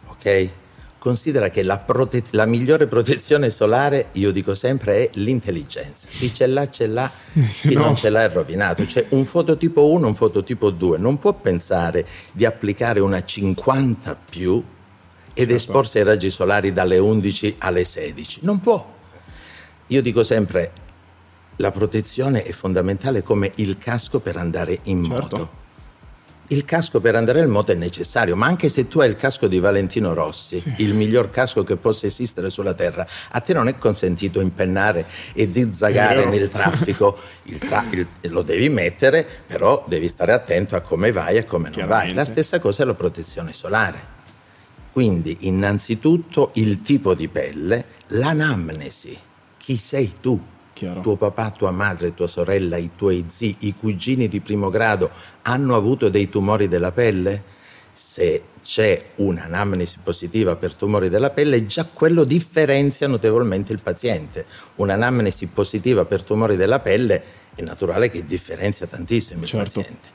ok? 0.08 0.50
Considera 0.98 1.50
che 1.50 1.62
la, 1.62 1.78
prote- 1.78 2.24
la 2.30 2.46
migliore 2.46 2.88
protezione 2.88 3.50
solare, 3.50 4.08
io 4.12 4.32
dico 4.32 4.54
sempre, 4.54 5.04
è 5.04 5.10
l'intelligenza. 5.14 6.08
Chi 6.10 6.34
ce 6.34 6.46
l'ha, 6.46 6.68
ce 6.68 6.88
l'ha, 6.88 7.08
chi 7.32 7.74
no- 7.74 7.84
non 7.84 7.96
ce 7.96 8.10
l'ha 8.10 8.24
è 8.24 8.28
rovinato. 8.28 8.84
Cioè 8.86 9.06
un 9.10 9.24
fototipo 9.24 9.88
1, 9.92 10.06
un 10.06 10.14
fototipo 10.14 10.70
2 10.70 10.98
non 10.98 11.18
può 11.18 11.32
pensare 11.32 12.06
di 12.32 12.44
applicare 12.44 12.98
una 12.98 13.22
50 13.22 14.18
più 14.28 14.64
ed 15.38 15.48
Certo. 15.48 15.52
esporsi 15.54 15.98
ai 15.98 16.04
raggi 16.04 16.30
solari 16.30 16.72
dalle 16.72 16.96
11 16.96 17.56
alle 17.58 17.84
16. 17.84 18.40
Non 18.42 18.58
può. 18.60 18.94
Io 19.88 20.00
dico 20.02 20.24
sempre, 20.24 20.72
la 21.56 21.70
protezione 21.70 22.42
è 22.42 22.52
fondamentale 22.52 23.22
come 23.22 23.52
il 23.56 23.76
casco 23.76 24.18
per 24.20 24.38
andare 24.38 24.78
in 24.84 25.04
Certo. 25.04 25.36
moto. 25.36 25.64
Il 26.50 26.64
casco 26.64 27.00
per 27.00 27.16
andare 27.16 27.40
in 27.40 27.50
moto 27.50 27.72
è 27.72 27.74
necessario, 27.74 28.36
ma 28.36 28.46
anche 28.46 28.68
se 28.68 28.86
tu 28.86 29.00
hai 29.00 29.08
il 29.08 29.16
casco 29.16 29.48
di 29.48 29.58
Valentino 29.58 30.14
Rossi, 30.14 30.62
il 30.78 30.94
miglior 30.94 31.28
casco 31.28 31.64
che 31.64 31.74
possa 31.76 32.06
esistere 32.06 32.50
sulla 32.50 32.72
Terra, 32.72 33.04
a 33.30 33.40
te 33.40 33.52
non 33.52 33.66
è 33.66 33.76
consentito 33.78 34.40
impennare 34.40 35.04
e 35.34 35.48
zizzagare 35.52 36.24
nel 36.26 36.48
traffico. 36.48 37.18
Il 37.44 37.58
tra- 37.58 37.84
il- 37.90 38.06
lo 38.30 38.42
devi 38.42 38.68
mettere, 38.68 39.26
però 39.46 39.84
devi 39.88 40.06
stare 40.08 40.32
attento 40.32 40.76
a 40.76 40.80
come 40.80 41.10
vai 41.10 41.36
e 41.36 41.44
come 41.44 41.70
non 41.74 41.86
vai. 41.86 42.14
La 42.14 42.24
stessa 42.24 42.60
cosa 42.60 42.84
è 42.84 42.86
la 42.86 42.94
protezione 42.94 43.52
solare. 43.52 44.14
Quindi, 44.96 45.36
innanzitutto, 45.40 46.52
il 46.54 46.80
tipo 46.80 47.12
di 47.12 47.28
pelle, 47.28 47.84
l'anamnesi. 48.06 49.14
Chi 49.58 49.76
sei 49.76 50.14
tu? 50.22 50.42
Chiaro. 50.72 51.00
Tuo 51.02 51.16
papà, 51.16 51.50
tua 51.50 51.70
madre, 51.70 52.14
tua 52.14 52.26
sorella, 52.26 52.78
i 52.78 52.92
tuoi 52.96 53.26
zii, 53.28 53.56
i 53.58 53.74
cugini 53.78 54.26
di 54.26 54.40
primo 54.40 54.70
grado 54.70 55.10
hanno 55.42 55.76
avuto 55.76 56.08
dei 56.08 56.30
tumori 56.30 56.66
della 56.66 56.92
pelle? 56.92 57.42
Se 57.92 58.44
c'è 58.62 59.10
un'anamnesi 59.16 59.98
positiva 60.02 60.56
per 60.56 60.74
tumori 60.74 61.10
della 61.10 61.28
pelle, 61.28 61.66
già 61.66 61.84
quello 61.84 62.24
differenzia 62.24 63.06
notevolmente 63.06 63.74
il 63.74 63.82
paziente. 63.82 64.46
Un'anamnesi 64.76 65.44
positiva 65.48 66.06
per 66.06 66.22
tumori 66.24 66.56
della 66.56 66.80
pelle 66.80 67.22
è 67.54 67.60
naturale 67.60 68.08
che 68.08 68.24
differenzia 68.24 68.86
tantissimo 68.86 69.42
il 69.42 69.46
Certo. 69.46 69.80
paziente. 69.80 70.08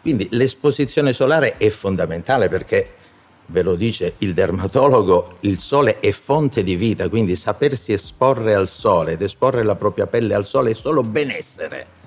Quindi 0.00 0.28
l'esposizione 0.30 1.12
solare 1.12 1.56
è 1.56 1.68
fondamentale 1.70 2.48
perché, 2.48 3.00
ve 3.46 3.62
lo 3.62 3.74
dice 3.74 4.14
il 4.18 4.34
dermatologo, 4.34 5.36
il 5.40 5.58
sole 5.58 6.00
è 6.00 6.10
fonte 6.12 6.62
di 6.62 6.76
vita, 6.76 7.08
quindi 7.08 7.36
sapersi 7.36 7.92
esporre 7.92 8.54
al 8.54 8.68
sole 8.68 9.12
ed 9.12 9.22
esporre 9.22 9.62
la 9.62 9.74
propria 9.74 10.06
pelle 10.06 10.34
al 10.34 10.44
sole 10.44 10.70
è 10.70 10.74
solo 10.74 11.02
benessere. 11.02 12.00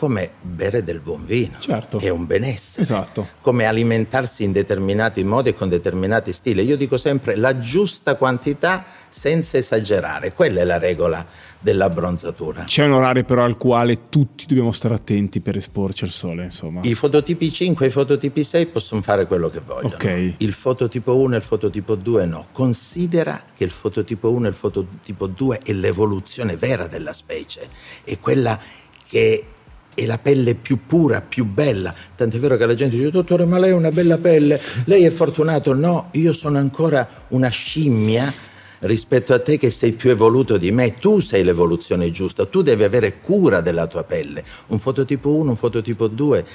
Come 0.00 0.30
bere 0.40 0.82
del 0.82 0.98
buon 1.00 1.26
vino, 1.26 1.58
certo. 1.58 1.98
è 1.98 2.08
un 2.08 2.24
benessere, 2.24 2.84
esatto. 2.84 3.28
come 3.42 3.66
alimentarsi 3.66 4.44
in 4.44 4.50
determinati 4.50 5.22
modi 5.22 5.50
e 5.50 5.54
con 5.54 5.68
determinati 5.68 6.32
stili. 6.32 6.62
Io 6.62 6.78
dico 6.78 6.96
sempre 6.96 7.36
la 7.36 7.58
giusta 7.58 8.14
quantità 8.14 8.82
senza 9.10 9.58
esagerare, 9.58 10.32
quella 10.32 10.62
è 10.62 10.64
la 10.64 10.78
regola 10.78 11.26
della 11.58 11.90
bronzatura. 11.90 12.64
C'è 12.64 12.86
un 12.86 12.92
orario 12.92 13.24
però 13.24 13.44
al 13.44 13.58
quale 13.58 14.08
tutti 14.08 14.46
dobbiamo 14.46 14.70
stare 14.70 14.94
attenti 14.94 15.40
per 15.40 15.56
esporci 15.56 16.04
al 16.04 16.10
sole, 16.10 16.44
insomma. 16.44 16.80
I 16.82 16.94
fototipi 16.94 17.52
5 17.52 17.84
e 17.84 17.88
i 17.90 17.92
fototipi 17.92 18.42
6 18.42 18.66
possono 18.68 19.02
fare 19.02 19.26
quello 19.26 19.50
che 19.50 19.60
vogliono. 19.60 19.96
Okay. 19.96 20.36
Il 20.38 20.54
fototipo 20.54 21.14
1 21.14 21.34
e 21.34 21.36
il 21.36 21.42
fototipo 21.42 21.94
2 21.94 22.24
no. 22.24 22.46
Considera 22.52 23.38
che 23.54 23.64
il 23.64 23.70
fototipo 23.70 24.30
1 24.30 24.46
e 24.46 24.48
il 24.48 24.54
fototipo 24.54 25.26
2 25.26 25.60
è 25.62 25.72
l'evoluzione 25.74 26.56
vera 26.56 26.86
della 26.86 27.12
specie, 27.12 27.68
è 28.02 28.18
quella 28.18 28.58
che 29.06 29.44
è 29.94 30.06
la 30.06 30.18
pelle 30.18 30.54
più 30.54 30.86
pura, 30.86 31.20
più 31.20 31.44
bella. 31.44 31.94
Tant'è 32.14 32.38
vero 32.38 32.56
che 32.56 32.66
la 32.66 32.74
gente 32.74 32.96
dice, 32.96 33.10
dottore, 33.10 33.44
ma 33.44 33.58
lei 33.58 33.70
ha 33.70 33.76
una 33.76 33.90
bella 33.90 34.18
pelle, 34.18 34.60
lei 34.84 35.04
è 35.04 35.10
fortunato. 35.10 35.74
No, 35.74 36.08
io 36.12 36.32
sono 36.32 36.58
ancora 36.58 37.26
una 37.28 37.48
scimmia 37.48 38.32
rispetto 38.80 39.34
a 39.34 39.40
te 39.40 39.58
che 39.58 39.70
sei 39.70 39.92
più 39.92 40.10
evoluto 40.10 40.56
di 40.56 40.70
me. 40.70 40.94
Tu 40.94 41.20
sei 41.20 41.42
l'evoluzione 41.42 42.10
giusta, 42.10 42.46
tu 42.46 42.62
devi 42.62 42.84
avere 42.84 43.20
cura 43.20 43.60
della 43.60 43.86
tua 43.86 44.04
pelle. 44.04 44.44
Un 44.68 44.78
fototipo 44.78 45.34
1, 45.34 45.50
un 45.50 45.56
fototipo 45.56 46.06
2 46.06 46.46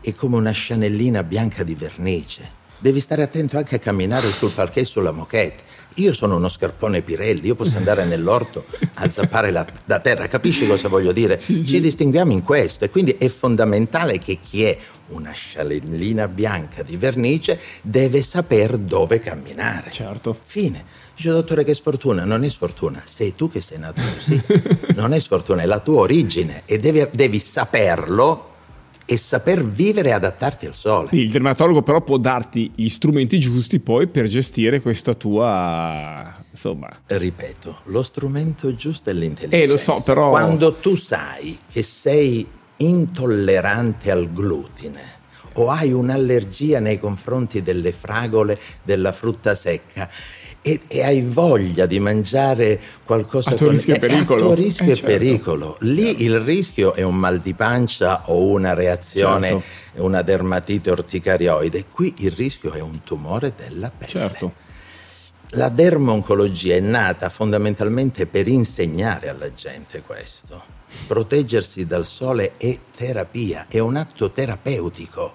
è 0.00 0.12
come 0.12 0.36
una 0.36 0.50
scianellina 0.50 1.22
bianca 1.22 1.62
di 1.62 1.74
vernice. 1.74 2.60
Devi 2.78 2.98
stare 2.98 3.22
attento 3.22 3.56
anche 3.56 3.76
a 3.76 3.78
camminare 3.78 4.28
sul 4.30 4.50
parquet 4.50 4.84
sulla 4.84 5.12
moquette. 5.12 5.62
Io 5.96 6.12
sono 6.12 6.36
uno 6.36 6.48
scarpone 6.48 7.02
Pirelli, 7.02 7.46
io 7.46 7.54
posso 7.54 7.76
andare 7.76 8.04
nell'orto 8.04 8.64
a 8.94 9.10
zappare 9.10 9.50
la, 9.50 9.66
la 9.86 10.00
terra, 10.00 10.26
capisci 10.26 10.66
cosa 10.66 10.88
voglio 10.88 11.12
dire? 11.12 11.38
Ci 11.38 11.80
distinguiamo 11.80 12.32
in 12.32 12.42
questo 12.42 12.84
e 12.84 12.90
quindi 12.90 13.16
è 13.18 13.28
fondamentale 13.28 14.18
che 14.18 14.38
chi 14.42 14.64
è 14.64 14.78
una 15.08 15.32
scialellina 15.32 16.28
bianca 16.28 16.82
di 16.82 16.96
vernice 16.96 17.58
deve 17.82 18.22
saper 18.22 18.78
dove 18.78 19.20
camminare. 19.20 19.90
Certo. 19.90 20.36
Fine. 20.42 20.84
Dice 21.14 21.30
dottore 21.30 21.64
che 21.64 21.74
sfortuna, 21.74 22.24
non 22.24 22.42
è 22.42 22.48
sfortuna, 22.48 23.02
sei 23.04 23.34
tu 23.34 23.50
che 23.50 23.60
sei 23.60 23.78
nato 23.78 24.00
così, 24.00 24.40
non 24.96 25.12
è 25.12 25.18
sfortuna, 25.18 25.62
è 25.62 25.66
la 25.66 25.80
tua 25.80 26.00
origine 26.00 26.62
e 26.64 26.78
devi, 26.78 27.06
devi 27.12 27.38
saperlo 27.38 28.51
e 29.12 29.16
saper 29.18 29.62
vivere 29.62 30.08
e 30.08 30.12
adattarti 30.12 30.64
al 30.64 30.74
sole. 30.74 31.10
Il 31.12 31.30
dermatologo 31.30 31.82
però 31.82 32.00
può 32.00 32.16
darti 32.16 32.72
gli 32.74 32.88
strumenti 32.88 33.38
giusti 33.38 33.78
poi 33.78 34.06
per 34.06 34.26
gestire 34.26 34.80
questa 34.80 35.12
tua 35.12 36.34
insomma. 36.50 36.88
Ripeto, 37.06 37.80
lo 37.84 38.02
strumento 38.02 38.74
giusto 38.74 39.10
è 39.10 39.12
l'intelligenza. 39.12 39.64
Eh, 39.64 39.66
lo 39.66 39.76
so, 39.76 40.02
però 40.02 40.30
quando 40.30 40.72
tu 40.72 40.96
sai 40.96 41.58
che 41.70 41.82
sei 41.82 42.46
intollerante 42.76 44.10
al 44.10 44.32
glutine 44.32 45.20
o 45.54 45.68
hai 45.68 45.92
un'allergia 45.92 46.80
nei 46.80 46.98
confronti 46.98 47.60
delle 47.60 47.92
fragole, 47.92 48.58
della 48.82 49.12
frutta 49.12 49.54
secca 49.54 50.08
e, 50.62 50.82
e, 50.86 51.02
hai 51.02 51.22
voglia 51.22 51.86
di 51.86 51.98
mangiare 51.98 52.80
qualcosa 53.04 53.50
a 53.50 53.54
tuo 53.54 53.66
con 53.66 53.74
rischio 53.74 53.96
e 53.96 53.98
pericolo. 53.98 54.40
A 54.40 54.54
tuo 54.54 54.54
rischio 54.54 54.86
eh, 54.86 54.90
e 54.90 54.94
certo. 54.94 55.10
pericolo. 55.10 55.76
Lì 55.80 56.06
certo. 56.06 56.22
il 56.22 56.40
rischio 56.40 56.94
è 56.94 57.02
un 57.02 57.16
mal 57.16 57.40
di 57.40 57.52
pancia 57.52 58.22
o 58.30 58.46
una 58.46 58.72
reazione, 58.72 59.48
certo. 59.48 60.02
una 60.04 60.22
dermatite 60.22 60.90
orticarioide. 60.90 61.86
Qui 61.90 62.14
il 62.18 62.30
rischio 62.30 62.72
è 62.72 62.80
un 62.80 63.02
tumore 63.02 63.52
della 63.56 63.90
pelle. 63.90 64.08
Certo. 64.08 64.52
La 65.54 65.68
dermoncologia 65.68 66.76
è 66.76 66.80
nata 66.80 67.28
fondamentalmente 67.28 68.26
per 68.26 68.46
insegnare 68.46 69.28
alla 69.28 69.52
gente 69.52 70.00
questo. 70.00 70.80
Proteggersi 71.08 71.84
dal 71.86 72.06
sole 72.06 72.52
è 72.56 72.78
terapia, 72.96 73.66
è 73.68 73.80
un 73.80 73.96
atto 73.96 74.30
terapeutico, 74.30 75.34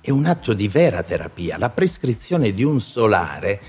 è 0.00 0.10
un 0.10 0.24
atto 0.24 0.54
di 0.54 0.68
vera 0.68 1.02
terapia. 1.02 1.58
La 1.58 1.68
prescrizione 1.68 2.54
di 2.54 2.62
un 2.62 2.80
solare 2.80 3.60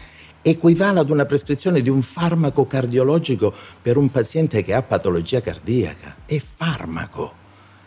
equivale 0.42 1.00
ad 1.00 1.10
una 1.10 1.26
prescrizione 1.26 1.82
di 1.82 1.90
un 1.90 2.02
farmaco 2.02 2.66
cardiologico 2.66 3.54
per 3.82 3.98
un 3.98 4.10
paziente 4.10 4.64
che 4.64 4.74
ha 4.74 4.82
patologia 4.82 5.42
cardiaca. 5.42 6.18
È 6.26 6.40
farmaco. 6.40 7.40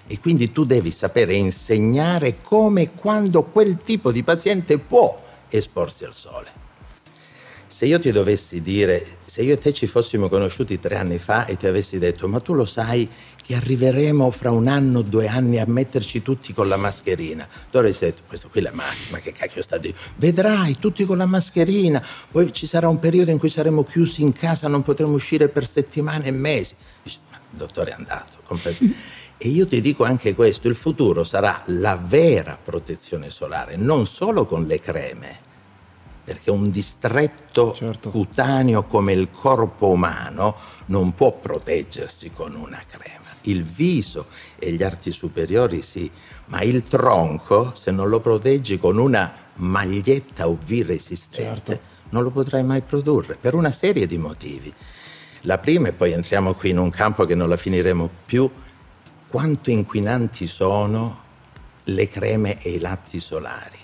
E 0.06 0.20
quindi 0.20 0.52
tu 0.52 0.64
devi 0.64 0.90
sapere 0.90 1.34
insegnare 1.34 2.42
come 2.42 2.82
e 2.82 2.90
quando 2.94 3.44
quel 3.44 3.78
tipo 3.82 4.12
di 4.12 4.23
paziente 4.23 4.78
può 4.78 5.20
esporsi 5.49 6.04
al 6.04 6.12
sole. 6.12 6.62
Se 7.66 7.87
io 7.87 7.99
ti 7.99 8.12
dovessi 8.12 8.62
dire, 8.62 9.16
se 9.25 9.42
io 9.42 9.54
e 9.54 9.58
te 9.58 9.73
ci 9.73 9.88
fossimo 9.88 10.28
conosciuti 10.28 10.78
tre 10.78 10.96
anni 10.96 11.18
fa 11.18 11.46
e 11.46 11.56
ti 11.56 11.66
avessi 11.66 11.99
detto, 11.99 12.28
ma 12.28 12.38
tu 12.38 12.52
lo 12.52 12.64
sai 12.64 13.08
che 13.44 13.54
arriveremo 13.54 14.30
fra 14.30 14.50
un 14.50 14.68
anno 14.68 15.00
o 15.00 15.02
due 15.02 15.28
anni 15.28 15.58
a 15.58 15.66
metterci 15.66 16.22
tutti 16.22 16.54
con 16.54 16.66
la 16.66 16.78
mascherina, 16.78 17.46
tu 17.70 17.76
avresti 17.76 18.06
detto, 18.06 18.22
questo 18.26 18.48
qui 18.48 18.60
è 18.60 18.62
la 18.62 18.72
macchina, 18.72 19.10
ma 19.10 19.18
che 19.18 19.32
cacchio 19.32 19.60
sta 19.60 19.76
dicendo? 19.76 20.00
Vedrai, 20.16 20.78
tutti 20.78 21.04
con 21.04 21.18
la 21.18 21.26
mascherina, 21.26 22.02
poi 22.30 22.50
ci 22.54 22.66
sarà 22.66 22.88
un 22.88 22.98
periodo 22.98 23.30
in 23.30 23.38
cui 23.38 23.50
saremo 23.50 23.84
chiusi 23.84 24.22
in 24.22 24.32
casa, 24.32 24.66
non 24.66 24.82
potremo 24.82 25.12
uscire 25.12 25.48
per 25.48 25.68
settimane 25.68 26.24
e 26.24 26.30
mesi. 26.30 26.74
Dice, 27.02 27.18
ma 27.30 27.36
il 27.36 27.58
dottore 27.58 27.90
è 27.90 27.94
andato. 27.94 28.38
E 29.36 29.48
io 29.48 29.66
ti 29.66 29.80
dico 29.82 30.04
anche 30.04 30.34
questo, 30.34 30.68
il 30.68 30.76
futuro 30.76 31.22
sarà 31.22 31.60
la 31.66 31.96
vera 31.96 32.56
protezione 32.62 33.28
solare, 33.28 33.76
non 33.76 34.06
solo 34.06 34.46
con 34.46 34.64
le 34.64 34.80
creme, 34.80 35.36
perché 36.24 36.50
un 36.50 36.70
distretto 36.70 37.74
certo. 37.74 38.10
cutaneo 38.10 38.84
come 38.84 39.12
il 39.12 39.28
corpo 39.30 39.88
umano 39.88 40.56
non 40.86 41.14
può 41.14 41.32
proteggersi 41.32 42.30
con 42.30 42.54
una 42.54 42.80
crema. 42.88 43.24
Il 43.44 43.64
viso 43.64 44.26
e 44.58 44.72
gli 44.72 44.82
arti 44.82 45.10
superiori 45.10 45.82
sì, 45.82 46.10
ma 46.46 46.62
il 46.62 46.84
tronco, 46.84 47.72
se 47.74 47.90
non 47.90 48.08
lo 48.08 48.20
proteggi 48.20 48.78
con 48.78 48.98
una 48.98 49.32
maglietta 49.54 50.46
UV 50.46 50.86
resistente, 50.86 51.64
certo. 51.64 51.80
non 52.10 52.22
lo 52.22 52.30
potrai 52.30 52.64
mai 52.64 52.82
produrre 52.82 53.36
per 53.40 53.54
una 53.54 53.70
serie 53.70 54.06
di 54.06 54.18
motivi. 54.18 54.72
La 55.42 55.58
prima, 55.58 55.88
e 55.88 55.92
poi 55.92 56.12
entriamo 56.12 56.54
qui 56.54 56.70
in 56.70 56.78
un 56.78 56.90
campo 56.90 57.26
che 57.26 57.34
non 57.34 57.48
la 57.48 57.56
finiremo 57.56 58.10
più, 58.24 58.50
quanto 59.28 59.70
inquinanti 59.70 60.46
sono 60.46 61.22
le 61.84 62.08
creme 62.08 62.62
e 62.62 62.70
i 62.70 62.78
latti 62.78 63.20
solari. 63.20 63.78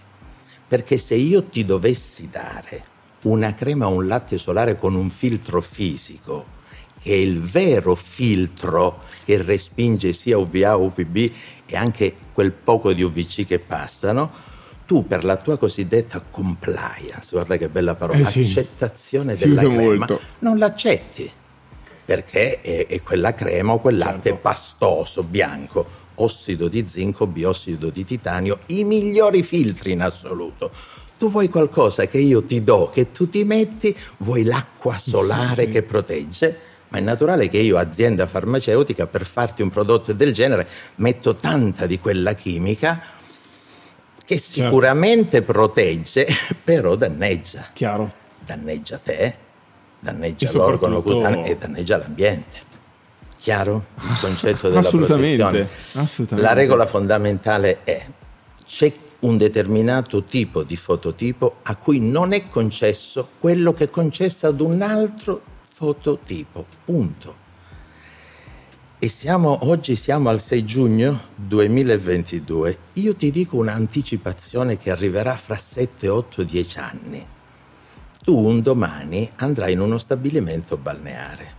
Perché 0.66 0.96
se 0.96 1.16
io 1.16 1.44
ti 1.44 1.64
dovessi 1.64 2.28
dare 2.30 2.84
una 3.22 3.52
crema 3.52 3.88
o 3.88 3.94
un 3.94 4.06
latte 4.06 4.38
solare 4.38 4.78
con 4.78 4.94
un 4.94 5.10
filtro 5.10 5.60
fisico, 5.60 6.58
che 7.00 7.12
è 7.12 7.16
il 7.16 7.40
vero 7.40 7.94
filtro 7.94 9.00
che 9.24 9.42
respinge 9.42 10.12
sia 10.12 10.38
UVA, 10.38 10.76
UVB 10.76 11.16
e 11.66 11.76
anche 11.76 12.14
quel 12.32 12.52
poco 12.52 12.92
di 12.92 13.02
UVC 13.02 13.46
che 13.46 13.58
passano, 13.58 14.48
tu 14.86 15.06
per 15.06 15.24
la 15.24 15.36
tua 15.36 15.56
cosiddetta 15.56 16.20
compliance, 16.30 17.28
guarda 17.30 17.56
che 17.56 17.68
bella 17.68 17.94
parola, 17.94 18.18
eh 18.18 18.24
sì. 18.24 18.40
accettazione 18.40 19.36
si 19.36 19.48
della 19.48 19.60
crema, 19.62 19.82
molto. 19.82 20.20
non 20.40 20.58
l'accetti 20.58 21.30
perché 22.04 22.60
è, 22.60 22.86
è 22.88 23.00
quella 23.02 23.32
crema 23.34 23.72
o 23.72 23.78
quel 23.78 23.96
latte 23.96 24.30
Certo. 24.30 24.38
pastoso, 24.38 25.22
bianco, 25.22 25.86
ossido 26.16 26.66
di 26.66 26.84
zinco, 26.88 27.28
biossido 27.28 27.88
di 27.88 28.04
titanio, 28.04 28.58
i 28.66 28.82
migliori 28.82 29.44
filtri 29.44 29.92
in 29.92 30.02
assoluto. 30.02 30.72
Tu 31.16 31.30
vuoi 31.30 31.48
qualcosa 31.48 32.06
che 32.06 32.18
io 32.18 32.42
ti 32.42 32.58
do, 32.60 32.90
che 32.92 33.12
tu 33.12 33.28
ti 33.28 33.44
metti, 33.44 33.96
vuoi 34.18 34.42
l'acqua 34.42 34.98
solare 34.98 35.66
Sì. 35.66 35.70
che 35.70 35.82
protegge? 35.82 36.58
Ma 36.90 36.98
è 36.98 37.00
naturale 37.00 37.48
che 37.48 37.58
io, 37.58 37.78
azienda 37.78 38.26
farmaceutica, 38.26 39.06
per 39.06 39.24
farti 39.24 39.62
un 39.62 39.70
prodotto 39.70 40.12
del 40.12 40.32
genere, 40.32 40.66
metto 40.96 41.32
tanta 41.32 41.86
di 41.86 41.98
quella 41.98 42.34
chimica 42.34 43.00
che 44.24 44.38
Certo. 44.38 44.62
sicuramente 44.62 45.42
protegge, 45.42 46.26
però 46.62 46.94
danneggia. 46.96 47.68
Chiaro. 47.72 48.12
Danneggia 48.44 48.98
te, 48.98 49.36
danneggia 50.00 50.48
E 50.48 50.52
l'organo 50.52 51.02
cutaneo 51.02 51.44
e 51.44 51.56
danneggia 51.56 51.96
l'ambiente. 51.96 52.68
Chiaro? 53.40 53.86
Il 54.02 54.18
concetto 54.20 54.68
della 54.68 54.80
Assolutamente, 54.80 55.36
protezione. 55.42 55.68
assolutamente. 56.04 56.48
La 56.48 56.54
regola 56.54 56.86
fondamentale 56.86 57.78
è 57.84 58.06
c'è 58.66 58.92
un 59.20 59.36
determinato 59.36 60.22
tipo 60.24 60.62
di 60.62 60.76
fototipo 60.76 61.56
a 61.62 61.76
cui 61.76 62.00
non 62.00 62.32
è 62.32 62.48
concesso 62.48 63.28
quello 63.38 63.72
che 63.74 63.84
è 63.84 63.90
concesso 63.90 64.46
ad 64.46 64.60
un 64.60 64.82
altro 64.82 65.42
fototipo. 65.80 66.66
Punto. 66.84 67.48
E 68.98 69.08
siamo, 69.08 69.60
oggi 69.62 69.96
siamo 69.96 70.28
al 70.28 70.38
6 70.38 70.64
giugno 70.66 71.20
2022. 71.36 72.78
Io 72.94 73.16
ti 73.16 73.30
dico 73.30 73.56
un'anticipazione 73.56 74.76
che 74.76 74.90
arriverà 74.90 75.34
fra 75.38 75.56
7, 75.56 76.06
8, 76.06 76.42
10 76.42 76.78
anni. 76.80 77.26
Tu 78.22 78.36
un 78.36 78.60
domani 78.60 79.30
andrai 79.36 79.72
in 79.72 79.80
uno 79.80 79.96
stabilimento 79.96 80.76
balneare 80.76 81.54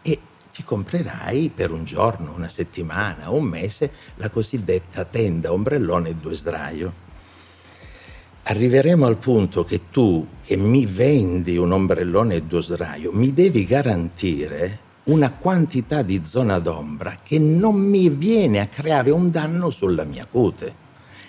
e 0.00 0.20
ti 0.52 0.62
comprerai 0.62 1.50
per 1.52 1.72
un 1.72 1.82
giorno, 1.82 2.34
una 2.36 2.46
settimana, 2.46 3.30
un 3.30 3.46
mese 3.46 3.90
la 4.14 4.30
cosiddetta 4.30 5.04
tenda, 5.04 5.52
ombrellone 5.52 6.10
e 6.10 6.14
due 6.14 6.34
sdraio. 6.34 7.05
Arriveremo 8.48 9.06
al 9.06 9.16
punto 9.16 9.64
che 9.64 9.90
tu, 9.90 10.24
che 10.44 10.56
mi 10.56 10.86
vendi 10.86 11.56
un 11.56 11.72
ombrellone 11.72 12.36
e 12.36 12.42
due 12.42 12.62
sdraio, 12.62 13.10
mi 13.12 13.32
devi 13.32 13.64
garantire 13.64 14.78
una 15.04 15.32
quantità 15.32 16.02
di 16.02 16.20
zona 16.24 16.60
d'ombra 16.60 17.16
che 17.24 17.40
non 17.40 17.74
mi 17.74 18.08
viene 18.08 18.60
a 18.60 18.66
creare 18.66 19.10
un 19.10 19.30
danno 19.30 19.70
sulla 19.70 20.04
mia 20.04 20.28
cute. 20.30 20.84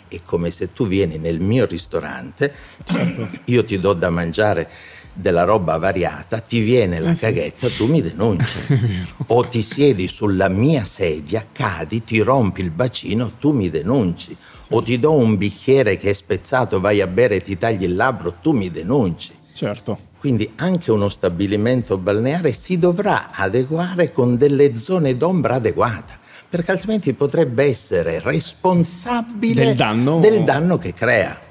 È 0.08 0.20
come 0.24 0.52
se 0.52 0.74
tu 0.74 0.86
vieni 0.86 1.18
nel 1.18 1.40
mio 1.40 1.66
ristorante, 1.66 2.54
certo. 2.86 3.28
io 3.46 3.66
ti 3.66 3.80
do 3.80 3.94
da 3.94 4.12
mangiare 4.12 4.70
della 5.18 5.44
roba 5.44 5.78
variata, 5.78 6.40
ti 6.40 6.60
viene 6.60 7.00
la 7.00 7.12
eh 7.12 7.16
sì. 7.16 7.26
caghetta, 7.26 7.68
tu 7.70 7.88
mi 7.88 8.02
denunci. 8.02 9.06
o 9.28 9.46
ti 9.46 9.62
siedi 9.62 10.08
sulla 10.08 10.48
mia 10.48 10.84
sedia, 10.84 11.46
cadi, 11.52 12.04
ti 12.04 12.20
rompi 12.20 12.62
il 12.62 12.72
bacino, 12.72 13.34
tu 13.40 13.52
mi 13.52 13.70
denunci. 13.70 14.36
O 14.70 14.82
ti 14.82 15.00
do 15.00 15.14
un 15.14 15.38
bicchiere 15.38 15.98
che 15.98 16.10
è 16.10 16.14
spezzato, 16.14 16.80
vai 16.80 17.02
a 17.02 17.08
bere 17.08 17.36
e 17.36 17.42
ti 17.42 17.58
tagli 17.58 17.84
il 17.84 17.96
labbro, 17.96 18.36
tu 18.42 18.52
mi 18.52 18.70
denunci. 18.70 19.32
Certo. 19.52 19.98
Quindi 20.20 20.52
anche 20.58 20.92
uno 20.92 21.10
stabilimento 21.10 21.98
balneare 21.98 22.52
si 22.52 22.78
dovrà 22.78 23.32
adeguare 23.32 24.12
con 24.12 24.36
delle 24.36 24.76
zone 24.76 25.16
d'ombra 25.16 25.56
adeguate, 25.56 26.14
perché 26.50 26.72
altrimenti 26.72 27.14
potrebbe 27.14 27.64
essere 27.66 28.20
responsabile 28.20 29.66
del 29.66 29.76
danno, 29.76 30.20
del 30.20 30.44
danno 30.44 30.78
che 30.78 30.94
crea. 30.94 31.46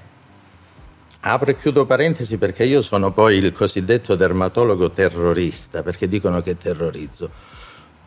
Apro 1.20 1.50
e 1.50 1.56
chiudo 1.56 1.86
parentesi 1.86 2.36
perché 2.36 2.64
io 2.64 2.82
sono 2.82 3.12
poi 3.12 3.38
il 3.38 3.52
cosiddetto 3.52 4.14
dermatologo 4.14 4.90
terrorista, 4.90 5.82
perché 5.82 6.08
dicono 6.08 6.40
che 6.40 6.56
terrorizzo. 6.56 7.30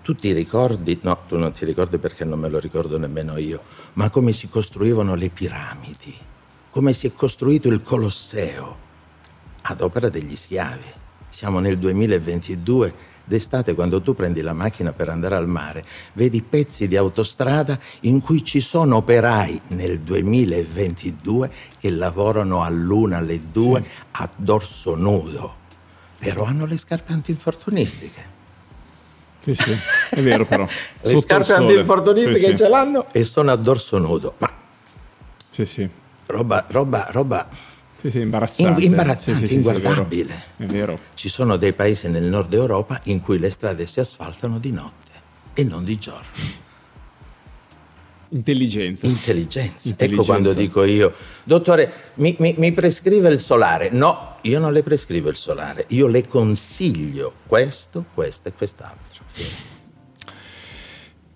Tu 0.01 0.15
ti 0.15 0.31
ricordi, 0.31 0.99
no, 1.03 1.19
tu 1.27 1.37
non 1.37 1.51
ti 1.51 1.65
ricordi 1.65 1.97
perché 1.97 2.23
non 2.23 2.39
me 2.39 2.49
lo 2.49 2.59
ricordo 2.59 2.97
nemmeno 2.97 3.37
io, 3.37 3.61
ma 3.93 4.09
come 4.09 4.31
si 4.31 4.47
costruivano 4.47 5.15
le 5.15 5.29
piramidi, 5.29 6.15
come 6.69 6.93
si 6.93 7.07
è 7.07 7.13
costruito 7.13 7.67
il 7.67 7.81
Colosseo 7.81 8.77
ad 9.63 9.81
opera 9.81 10.09
degli 10.09 10.35
schiavi. 10.35 10.97
Siamo 11.29 11.59
nel 11.59 11.77
2022 11.77 12.93
d'estate 13.29 13.75
quando 13.75 14.01
tu 14.01 14.15
prendi 14.15 14.41
la 14.41 14.53
macchina 14.53 14.91
per 14.91 15.07
andare 15.07 15.35
al 15.35 15.47
mare, 15.47 15.85
vedi 16.13 16.41
pezzi 16.41 16.87
di 16.87 16.97
autostrada 16.97 17.79
in 18.01 18.21
cui 18.21 18.43
ci 18.43 18.59
sono 18.59 18.97
operai 18.97 19.61
nel 19.67 19.99
2022 19.99 21.51
che 21.77 21.91
lavorano 21.91 22.63
all'una, 22.63 23.17
alle 23.17 23.39
due, 23.51 23.83
sì. 23.83 23.89
a 24.11 24.29
dorso 24.35 24.95
nudo, 24.95 25.55
però 26.17 26.43
sì. 26.43 26.49
hanno 26.49 26.65
le 26.65 26.77
scarpe 26.77 27.13
antinfortunistiche. 27.13 28.37
Sì, 29.41 29.53
sì, 29.53 29.77
è 30.09 30.21
vero 30.21 30.45
però. 30.45 30.63
le 30.65 31.09
Sotto 31.09 31.21
scarpe 31.21 31.53
antinfortunistiche 31.53 32.39
sì, 32.39 32.57
ce 32.57 32.67
l'hanno 32.67 33.05
e 33.11 33.23
sono 33.23 33.51
a 33.51 33.55
dorso 33.55 33.99
nudo, 33.99 34.33
ma... 34.39 34.51
Sì, 35.51 35.65
sì. 35.65 35.87
Roba, 36.25 36.65
roba, 36.67 37.07
roba 37.11 37.47
sì, 38.01 38.09
sì, 38.09 38.19
imbarazzante. 38.19 38.83
imbarazzante, 38.83 39.47
sì, 39.47 39.55
inguardabile. 39.55 40.33
È 40.57 40.63
vero. 40.63 40.71
è 40.71 40.73
vero. 40.73 40.99
Ci 41.13 41.29
sono 41.29 41.57
dei 41.57 41.73
paesi 41.73 42.07
nel 42.07 42.23
nord 42.23 42.53
Europa 42.53 42.99
in 43.05 43.19
cui 43.19 43.39
le 43.39 43.49
strade 43.49 43.85
si 43.85 43.99
asfaltano 43.99 44.59
di 44.59 44.71
notte 44.71 45.11
e 45.53 45.63
non 45.63 45.83
di 45.83 45.97
giorno. 45.97 46.67
Intelligenza. 48.29 49.07
Intelligenza. 49.07 49.89
Intelligenza. 49.89 50.05
Ecco 50.05 50.23
quando 50.23 50.53
dico 50.53 50.83
io, 50.83 51.13
dottore, 51.43 51.91
mi, 52.15 52.35
mi, 52.39 52.53
mi, 52.57 52.71
prescrive 52.73 53.29
il 53.29 53.39
solare. 53.39 53.89
No, 53.89 54.37
io 54.41 54.59
non 54.59 54.71
le 54.71 54.83
prescrivo 54.83 55.29
il 55.29 55.35
solare, 55.35 55.85
io 55.89 56.07
le 56.07 56.27
consiglio 56.27 57.33
questo, 57.47 58.05
questo 58.13 58.49
e 58.49 58.53
quest'altro. 58.53 59.23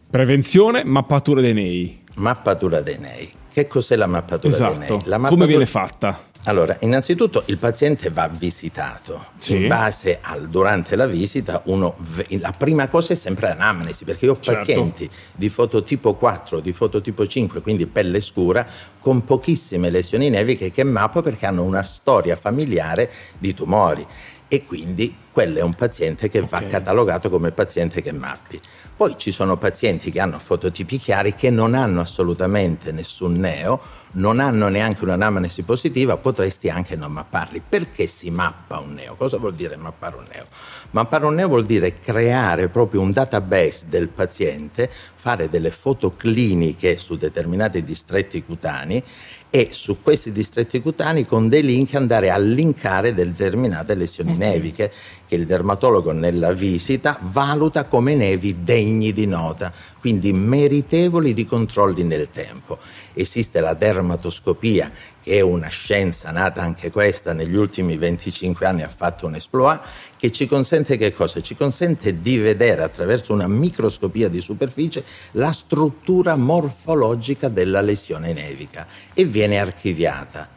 Prevenzione, 0.09 0.83
mappatura 0.83 1.41
dei 1.41 1.53
nei. 1.53 2.03
Mappatura 2.15 2.81
dei 2.81 2.99
nei. 2.99 3.31
Che 3.51 3.67
cos'è 3.67 3.95
la 3.95 4.07
mappatura 4.07 4.53
esatto. 4.53 4.79
dei 4.79 4.89
nei? 4.89 4.99
La 5.05 5.17
mappatura... 5.17 5.29
Come 5.29 5.47
viene 5.47 5.65
fatta? 5.65 6.31
Allora, 6.45 6.75
innanzitutto 6.81 7.43
il 7.45 7.57
paziente 7.57 8.09
va 8.09 8.27
visitato. 8.27 9.27
Sì. 9.37 9.55
In 9.55 9.67
base 9.67 10.19
al 10.21 10.49
durante 10.49 10.97
la 10.97 11.05
visita, 11.05 11.61
uno, 11.65 11.95
la 12.39 12.53
prima 12.57 12.89
cosa 12.89 13.13
è 13.13 13.15
sempre 13.15 13.47
l'anamnesi, 13.47 14.03
perché 14.03 14.25
io 14.25 14.33
ho 14.33 14.39
certo. 14.39 14.59
pazienti 14.59 15.09
di 15.31 15.47
fototipo 15.47 16.15
4, 16.15 16.59
di 16.59 16.73
fototipo 16.73 17.25
5, 17.25 17.61
quindi 17.61 17.85
pelle 17.85 18.19
scura, 18.19 18.67
con 18.99 19.23
pochissime 19.23 19.89
lesioni 19.89 20.29
neviche 20.29 20.71
che 20.71 20.83
mappo 20.83 21.21
perché 21.21 21.45
hanno 21.45 21.63
una 21.63 21.83
storia 21.83 22.35
familiare 22.35 23.09
di 23.37 23.53
tumori 23.53 24.05
e 24.53 24.65
quindi 24.65 25.15
quello 25.31 25.57
è 25.57 25.61
un 25.61 25.73
paziente 25.73 26.29
che 26.29 26.39
okay. 26.39 26.61
va 26.61 26.67
catalogato 26.67 27.29
come 27.29 27.51
paziente 27.51 28.01
che 28.01 28.11
mappi. 28.11 28.59
Poi 28.95 29.15
ci 29.17 29.31
sono 29.31 29.57
pazienti 29.57 30.11
che 30.11 30.19
hanno 30.19 30.37
fototipi 30.37 30.99
chiari 30.99 31.33
che 31.33 31.49
non 31.49 31.73
hanno 31.73 31.99
assolutamente 31.99 32.91
nessun 32.91 33.33
neo, 33.33 33.79
non 34.13 34.39
hanno 34.39 34.67
neanche 34.67 35.03
un'anamnesi 35.03 35.63
positiva, 35.63 36.17
potresti 36.17 36.69
anche 36.69 36.95
non 36.95 37.11
mapparli. 37.11 37.61
Perché 37.67 38.05
si 38.05 38.29
mappa 38.29 38.77
un 38.77 38.91
neo? 38.91 39.15
Cosa 39.15 39.37
vuol 39.37 39.55
dire 39.55 39.77
mappare 39.77 40.17
un 40.17 40.25
neo? 40.31 40.45
Mappare 40.91 41.25
un 41.25 41.33
neo 41.33 41.47
vuol 41.47 41.65
dire 41.65 41.93
creare 41.93 42.69
proprio 42.69 43.01
un 43.01 43.11
database 43.11 43.85
del 43.89 44.09
paziente, 44.09 44.89
fare 45.15 45.49
delle 45.49 45.71
foto 45.71 46.11
cliniche 46.11 46.97
su 46.97 47.15
determinati 47.15 47.83
distretti 47.83 48.43
cutanei 48.45 49.03
e 49.49 49.69
su 49.71 50.01
questi 50.01 50.31
distretti 50.31 50.81
cutanei 50.81 51.25
con 51.25 51.47
dei 51.47 51.63
link 51.63 51.93
andare 51.93 52.29
a 52.31 52.37
linkare 52.37 53.13
determinate 53.13 53.93
lesioni 53.93 54.35
neviche 54.35 54.91
che 55.33 55.39
il 55.39 55.45
dermatologo 55.47 56.11
nella 56.11 56.51
visita 56.51 57.17
valuta 57.21 57.85
come 57.85 58.13
nevi 58.13 58.63
degni 58.63 59.11
di 59.13 59.25
nota, 59.25 59.73
quindi 59.99 60.31
meritevoli 60.31 61.33
di 61.33 61.43
controlli 61.47 62.03
nel 62.03 62.29
tempo. 62.31 62.77
Esiste 63.13 63.59
la 63.59 63.73
dermatoscopia, 63.73 64.91
che 65.23 65.37
è 65.37 65.41
una 65.41 65.69
scienza 65.69 66.29
nata 66.29 66.61
anche 66.61 66.91
questa 66.91 67.33
negli 67.33 67.55
ultimi 67.55 67.97
25 67.97 68.65
anni, 68.67 68.83
ha 68.83 68.89
fatto 68.89 69.25
un 69.25 69.33
esploit, 69.33 69.81
che 70.17 70.31
ci 70.31 70.45
consente 70.45 70.97
che 70.97 71.11
cosa? 71.11 71.41
Ci 71.41 71.55
consente 71.55 72.21
di 72.21 72.37
vedere 72.37 72.83
attraverso 72.83 73.33
una 73.33 73.47
microscopia 73.47 74.29
di 74.29 74.39
superficie 74.39 75.03
la 75.31 75.51
struttura 75.51 76.35
morfologica 76.35 77.47
della 77.47 77.81
lesione 77.81 78.33
nevica 78.33 78.85
e 79.15 79.25
viene 79.25 79.59
archiviata. 79.59 80.47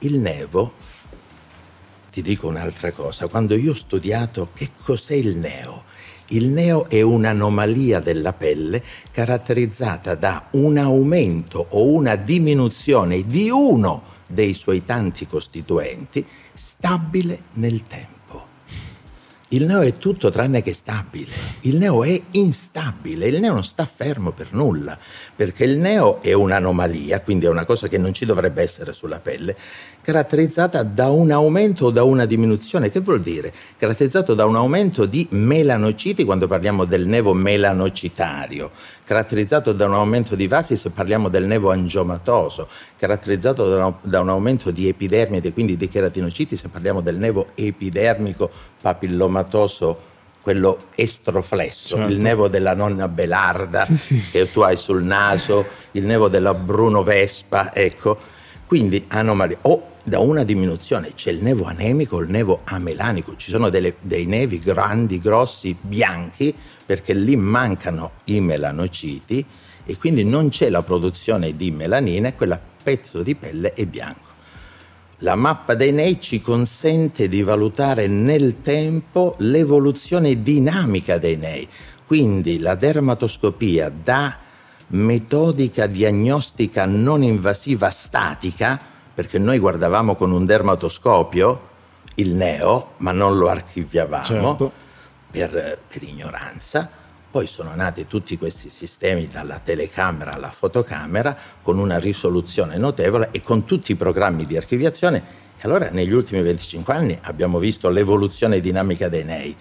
Il 0.00 0.18
nevo, 0.18 0.72
ti 2.10 2.22
dico 2.22 2.48
un'altra 2.48 2.92
cosa, 2.92 3.28
quando 3.28 3.54
io 3.54 3.72
ho 3.72 3.74
studiato 3.74 4.50
che 4.54 4.70
cos'è 4.82 5.14
il 5.14 5.36
neo, 5.36 5.84
il 6.28 6.48
neo 6.48 6.88
è 6.88 7.00
un'anomalia 7.00 8.00
della 8.00 8.32
pelle 8.32 8.82
caratterizzata 9.10 10.14
da 10.14 10.48
un 10.52 10.76
aumento 10.76 11.66
o 11.70 11.86
una 11.92 12.16
diminuzione 12.16 13.22
di 13.22 13.48
uno 13.48 14.16
dei 14.28 14.52
suoi 14.52 14.84
tanti 14.84 15.26
costituenti 15.26 16.26
stabile 16.52 17.44
nel 17.54 17.86
tempo. 17.86 18.16
Il 19.52 19.64
neo 19.64 19.80
è 19.80 19.96
tutto 19.96 20.28
tranne 20.28 20.60
che 20.60 20.74
stabile. 20.74 21.32
Il 21.60 21.76
neo 21.76 22.04
è 22.04 22.20
instabile, 22.32 23.28
il 23.28 23.40
neo 23.40 23.54
non 23.54 23.64
sta 23.64 23.86
fermo 23.86 24.32
per 24.32 24.52
nulla, 24.52 24.98
perché 25.34 25.64
il 25.64 25.78
neo 25.78 26.20
è 26.20 26.34
un'anomalia, 26.34 27.22
quindi 27.22 27.46
è 27.46 27.48
una 27.48 27.64
cosa 27.64 27.88
che 27.88 27.96
non 27.96 28.12
ci 28.12 28.26
dovrebbe 28.26 28.60
essere 28.60 28.92
sulla 28.92 29.20
pelle, 29.20 29.56
caratterizzata 30.08 30.84
da 30.84 31.10
un 31.10 31.30
aumento 31.30 31.84
o 31.84 31.90
da 31.90 32.02
una 32.02 32.24
diminuzione. 32.24 32.88
Che 32.88 33.00
vuol 33.00 33.20
dire? 33.20 33.52
Caratterizzato 33.76 34.32
da 34.32 34.46
un 34.46 34.56
aumento 34.56 35.04
di 35.04 35.26
melanociti 35.32 36.24
quando 36.24 36.46
parliamo 36.46 36.86
del 36.86 37.06
nevo 37.06 37.34
melanocitario, 37.34 38.70
caratterizzato 39.04 39.74
da 39.74 39.84
un 39.84 39.92
aumento 39.92 40.34
di 40.34 40.48
vasi 40.48 40.76
se 40.76 40.88
parliamo 40.92 41.28
del 41.28 41.44
nevo 41.44 41.70
angiomatoso, 41.70 42.68
caratterizzato 42.96 43.68
da, 43.68 43.84
una, 43.84 43.98
da 44.00 44.20
un 44.20 44.30
aumento 44.30 44.70
di 44.70 44.88
epidermide, 44.88 45.52
quindi 45.52 45.76
di 45.76 45.88
cheratinociti 45.88 46.56
se 46.56 46.68
parliamo 46.68 47.02
del 47.02 47.18
nevo 47.18 47.48
epidermico 47.54 48.48
papillomatoso 48.80 50.06
quello 50.40 50.78
estroflesso, 50.94 51.96
certo. 51.96 52.10
il 52.10 52.18
nevo 52.18 52.48
della 52.48 52.72
nonna 52.72 53.08
Belarda 53.08 53.84
sì, 53.84 53.98
sì, 53.98 54.38
che 54.38 54.50
tu 54.50 54.60
hai 54.62 54.78
sul 54.78 55.02
naso, 55.02 55.66
il 55.90 56.06
nevo 56.06 56.28
della 56.28 56.54
Bruno 56.54 57.02
Vespa, 57.02 57.74
ecco 57.74 58.36
quindi 58.68 59.02
anomalie 59.08 59.56
o 59.62 59.96
da 60.08 60.18
una 60.18 60.42
diminuzione. 60.44 61.12
C'è 61.14 61.30
il 61.30 61.42
nevo 61.42 61.64
anemico, 61.64 62.18
il 62.18 62.30
nevo 62.30 62.60
amelanico, 62.64 63.36
ci 63.36 63.50
sono 63.50 63.68
delle, 63.68 63.96
dei 64.00 64.26
nevi 64.26 64.58
grandi, 64.58 65.18
grossi, 65.18 65.76
bianchi, 65.78 66.54
perché 66.84 67.12
lì 67.12 67.36
mancano 67.36 68.12
i 68.24 68.40
melanociti 68.40 69.44
e 69.84 69.96
quindi 69.96 70.24
non 70.24 70.48
c'è 70.48 70.68
la 70.68 70.82
produzione 70.82 71.56
di 71.56 71.70
melanina 71.70 72.28
e 72.28 72.34
quel 72.34 72.58
pezzo 72.82 73.22
di 73.22 73.34
pelle 73.34 73.72
è 73.72 73.86
bianco. 73.86 74.26
La 75.22 75.34
mappa 75.34 75.74
dei 75.74 75.92
nei 75.92 76.20
ci 76.20 76.40
consente 76.40 77.28
di 77.28 77.42
valutare 77.42 78.06
nel 78.06 78.60
tempo 78.60 79.34
l'evoluzione 79.38 80.42
dinamica 80.42 81.18
dei 81.18 81.36
nei, 81.36 81.68
quindi 82.06 82.58
la 82.58 82.74
dermatoscopia 82.74 83.90
dà 83.90 84.38
metodica 84.88 85.86
diagnostica 85.86 86.86
non 86.86 87.22
invasiva 87.22 87.90
statica, 87.90 88.80
perché 89.18 89.40
noi 89.40 89.58
guardavamo 89.58 90.14
con 90.14 90.30
un 90.30 90.44
dermatoscopio 90.44 91.60
il 92.14 92.34
neo, 92.34 92.92
ma 92.98 93.10
non 93.10 93.36
lo 93.36 93.48
archiviavamo 93.48 94.22
certo. 94.22 94.72
per, 95.28 95.76
per 95.88 96.02
ignoranza. 96.04 96.88
Poi 97.28 97.48
sono 97.48 97.74
nati 97.74 98.06
tutti 98.06 98.38
questi 98.38 98.68
sistemi 98.68 99.26
dalla 99.26 99.58
telecamera 99.58 100.34
alla 100.34 100.52
fotocamera 100.52 101.36
con 101.64 101.80
una 101.80 101.98
risoluzione 101.98 102.76
notevole 102.76 103.30
e 103.32 103.42
con 103.42 103.64
tutti 103.64 103.90
i 103.90 103.96
programmi 103.96 104.44
di 104.44 104.56
archiviazione. 104.56 105.18
E 105.58 105.62
allora 105.62 105.88
negli 105.90 106.12
ultimi 106.12 106.40
25 106.40 106.94
anni 106.94 107.18
abbiamo 107.22 107.58
visto 107.58 107.88
l'evoluzione 107.88 108.60
dinamica 108.60 109.08
dei 109.08 109.24
nei 109.24 109.56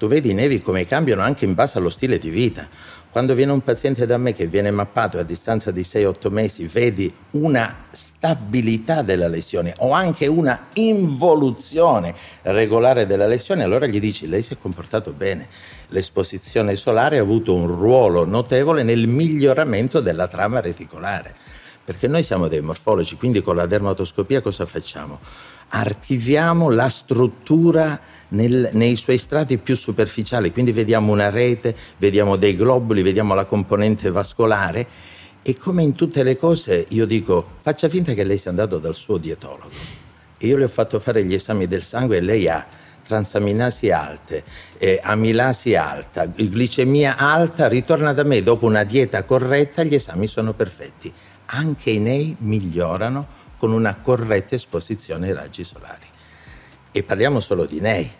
tu 0.00 0.06
vedi 0.08 0.30
i 0.30 0.34
nevi 0.34 0.62
come 0.62 0.86
cambiano 0.86 1.20
anche 1.20 1.44
in 1.44 1.52
base 1.52 1.76
allo 1.76 1.90
stile 1.90 2.18
di 2.18 2.30
vita. 2.30 2.66
Quando 3.10 3.34
viene 3.34 3.50
un 3.50 3.62
paziente 3.62 4.06
da 4.06 4.18
me 4.18 4.32
che 4.32 4.46
viene 4.46 4.70
mappato 4.70 5.18
a 5.18 5.24
distanza 5.24 5.72
di 5.72 5.80
6-8 5.80 6.30
mesi 6.30 6.68
vedi 6.68 7.12
una 7.30 7.86
stabilità 7.90 9.02
della 9.02 9.26
lesione 9.26 9.74
o 9.78 9.90
anche 9.90 10.28
una 10.28 10.68
involuzione 10.74 12.14
regolare 12.42 13.06
della 13.06 13.26
lesione, 13.26 13.64
allora 13.64 13.86
gli 13.86 13.98
dici 13.98 14.28
lei 14.28 14.42
si 14.42 14.52
è 14.52 14.58
comportato 14.60 15.10
bene. 15.10 15.48
L'esposizione 15.88 16.76
solare 16.76 17.18
ha 17.18 17.22
avuto 17.22 17.52
un 17.52 17.66
ruolo 17.66 18.24
notevole 18.24 18.84
nel 18.84 19.08
miglioramento 19.08 19.98
della 19.98 20.28
trama 20.28 20.60
reticolare. 20.60 21.34
Perché 21.84 22.06
noi 22.06 22.22
siamo 22.22 22.46
dei 22.46 22.60
morfologi, 22.60 23.16
quindi 23.16 23.42
con 23.42 23.56
la 23.56 23.66
dermatoscopia 23.66 24.40
cosa 24.40 24.66
facciamo? 24.66 25.18
Archiviamo 25.70 26.70
la 26.70 26.88
struttura 26.88 28.00
nel, 28.30 28.70
nei 28.72 28.96
suoi 28.96 29.18
strati 29.18 29.58
più 29.58 29.76
superficiali, 29.76 30.52
quindi 30.52 30.72
vediamo 30.72 31.12
una 31.12 31.30
rete, 31.30 31.74
vediamo 31.98 32.36
dei 32.36 32.56
globuli, 32.56 33.02
vediamo 33.02 33.34
la 33.34 33.44
componente 33.44 34.10
vascolare 34.10 34.86
e 35.42 35.56
come 35.56 35.82
in 35.82 35.94
tutte 35.94 36.22
le 36.22 36.36
cose 36.36 36.86
io 36.90 37.06
dico 37.06 37.46
faccia 37.60 37.88
finta 37.88 38.12
che 38.12 38.24
lei 38.24 38.36
sia 38.36 38.50
andato 38.50 38.78
dal 38.78 38.94
suo 38.94 39.16
dietologo 39.16 39.70
e 40.36 40.46
io 40.46 40.56
le 40.58 40.64
ho 40.64 40.68
fatto 40.68 41.00
fare 41.00 41.24
gli 41.24 41.32
esami 41.32 41.66
del 41.66 41.82
sangue 41.82 42.18
e 42.18 42.20
lei 42.20 42.48
ha 42.48 42.66
transaminasi 43.10 43.90
alte, 43.90 44.44
eh, 44.78 45.00
amilasi 45.02 45.74
alta, 45.74 46.26
glicemia 46.26 47.16
alta, 47.16 47.66
ritorna 47.66 48.12
da 48.12 48.22
me 48.22 48.40
dopo 48.42 48.66
una 48.66 48.84
dieta 48.84 49.24
corretta, 49.24 49.82
gli 49.82 49.94
esami 49.94 50.28
sono 50.28 50.52
perfetti. 50.52 51.12
Anche 51.46 51.90
i 51.90 51.98
nei 51.98 52.36
migliorano 52.38 53.26
con 53.58 53.72
una 53.72 53.96
corretta 53.96 54.54
esposizione 54.54 55.26
ai 55.26 55.34
raggi 55.34 55.64
solari. 55.64 56.09
E 56.92 57.02
parliamo 57.02 57.40
solo 57.40 57.64
di 57.64 57.80
nei 57.80 58.10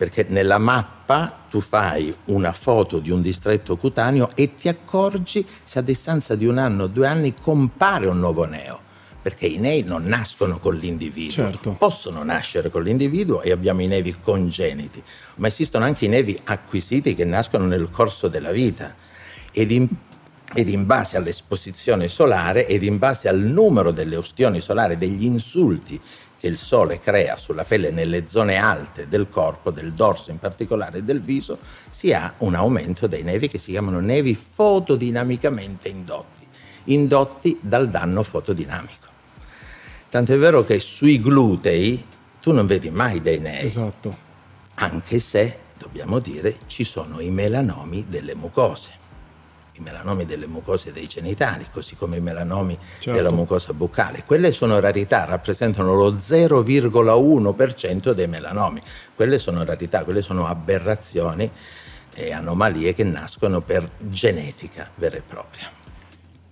perché 0.00 0.24
nella 0.26 0.56
mappa 0.56 1.44
tu 1.50 1.60
fai 1.60 2.14
una 2.26 2.54
foto 2.54 3.00
di 3.00 3.10
un 3.10 3.20
distretto 3.20 3.76
cutaneo 3.76 4.30
e 4.34 4.54
ti 4.54 4.70
accorgi 4.70 5.46
se 5.62 5.78
a 5.78 5.82
distanza 5.82 6.34
di 6.36 6.46
un 6.46 6.56
anno 6.56 6.84
o 6.84 6.86
due 6.86 7.06
anni 7.06 7.34
compare 7.38 8.06
un 8.06 8.18
nuovo 8.18 8.46
neo. 8.46 8.80
Perché 9.20 9.44
i 9.44 9.58
nei 9.58 9.82
non 9.82 10.04
nascono 10.04 10.58
con 10.58 10.74
l'individuo, 10.74 11.30
certo. 11.30 11.72
possono 11.72 12.22
nascere 12.22 12.70
con 12.70 12.82
l'individuo 12.82 13.42
e 13.42 13.50
abbiamo 13.50 13.82
i 13.82 13.88
nevi 13.88 14.16
congeniti, 14.18 15.02
ma 15.34 15.48
esistono 15.48 15.84
anche 15.84 16.06
i 16.06 16.08
nevi 16.08 16.40
acquisiti 16.44 17.14
che 17.14 17.26
nascono 17.26 17.66
nel 17.66 17.90
corso 17.90 18.28
della 18.28 18.52
vita. 18.52 18.94
Ed 19.52 19.70
in 19.70 19.86
ed 20.52 20.68
in 20.68 20.84
base 20.84 21.16
all'esposizione 21.16 22.08
solare 22.08 22.66
ed 22.66 22.82
in 22.82 22.98
base 22.98 23.28
al 23.28 23.38
numero 23.38 23.92
delle 23.92 24.16
ustioni 24.16 24.60
solari, 24.60 24.98
degli 24.98 25.24
insulti 25.24 26.00
che 26.40 26.46
il 26.46 26.56
sole 26.56 26.98
crea 27.00 27.36
sulla 27.36 27.64
pelle 27.64 27.90
nelle 27.90 28.26
zone 28.26 28.56
alte 28.56 29.06
del 29.06 29.28
corpo, 29.28 29.70
del 29.70 29.92
dorso 29.92 30.30
in 30.30 30.38
particolare 30.38 31.04
del 31.04 31.20
viso, 31.20 31.58
si 31.90 32.14
ha 32.14 32.32
un 32.38 32.54
aumento 32.54 33.06
dei 33.06 33.22
nevi 33.22 33.48
che 33.48 33.58
si 33.58 33.72
chiamano 33.72 34.00
nevi 34.00 34.34
fotodinamicamente 34.34 35.88
indotti, 35.88 36.46
indotti 36.84 37.58
dal 37.60 37.90
danno 37.90 38.22
fotodinamico. 38.22 39.08
Tant'è 40.08 40.38
vero 40.38 40.64
che 40.64 40.80
sui 40.80 41.20
glutei 41.20 42.02
tu 42.40 42.52
non 42.52 42.66
vedi 42.66 42.88
mai 42.88 43.20
dei 43.20 43.38
nevi. 43.38 43.66
Esatto. 43.66 44.16
Anche 44.76 45.18
se, 45.18 45.58
dobbiamo 45.76 46.20
dire, 46.20 46.56
ci 46.66 46.84
sono 46.84 47.20
i 47.20 47.28
melanomi 47.28 48.06
delle 48.08 48.34
mucose 48.34 48.98
i 49.80 49.82
melanomi 49.82 50.26
delle 50.26 50.46
mucose 50.46 50.92
dei 50.92 51.06
genitali, 51.06 51.66
così 51.72 51.96
come 51.96 52.18
i 52.18 52.20
melanomi 52.20 52.78
certo. 52.98 53.12
della 53.12 53.32
mucosa 53.32 53.72
buccale. 53.72 54.22
Quelle 54.24 54.52
sono 54.52 54.78
rarità, 54.78 55.24
rappresentano 55.24 55.94
lo 55.94 56.12
0,1% 56.12 58.12
dei 58.12 58.28
melanomi. 58.28 58.80
Quelle 59.14 59.38
sono 59.38 59.64
rarità, 59.64 60.04
quelle 60.04 60.22
sono 60.22 60.46
aberrazioni 60.46 61.50
e 62.12 62.32
anomalie 62.32 62.92
che 62.92 63.04
nascono 63.04 63.60
per 63.60 63.88
genetica 63.98 64.90
vera 64.94 65.16
e 65.16 65.22
propria. 65.26 65.70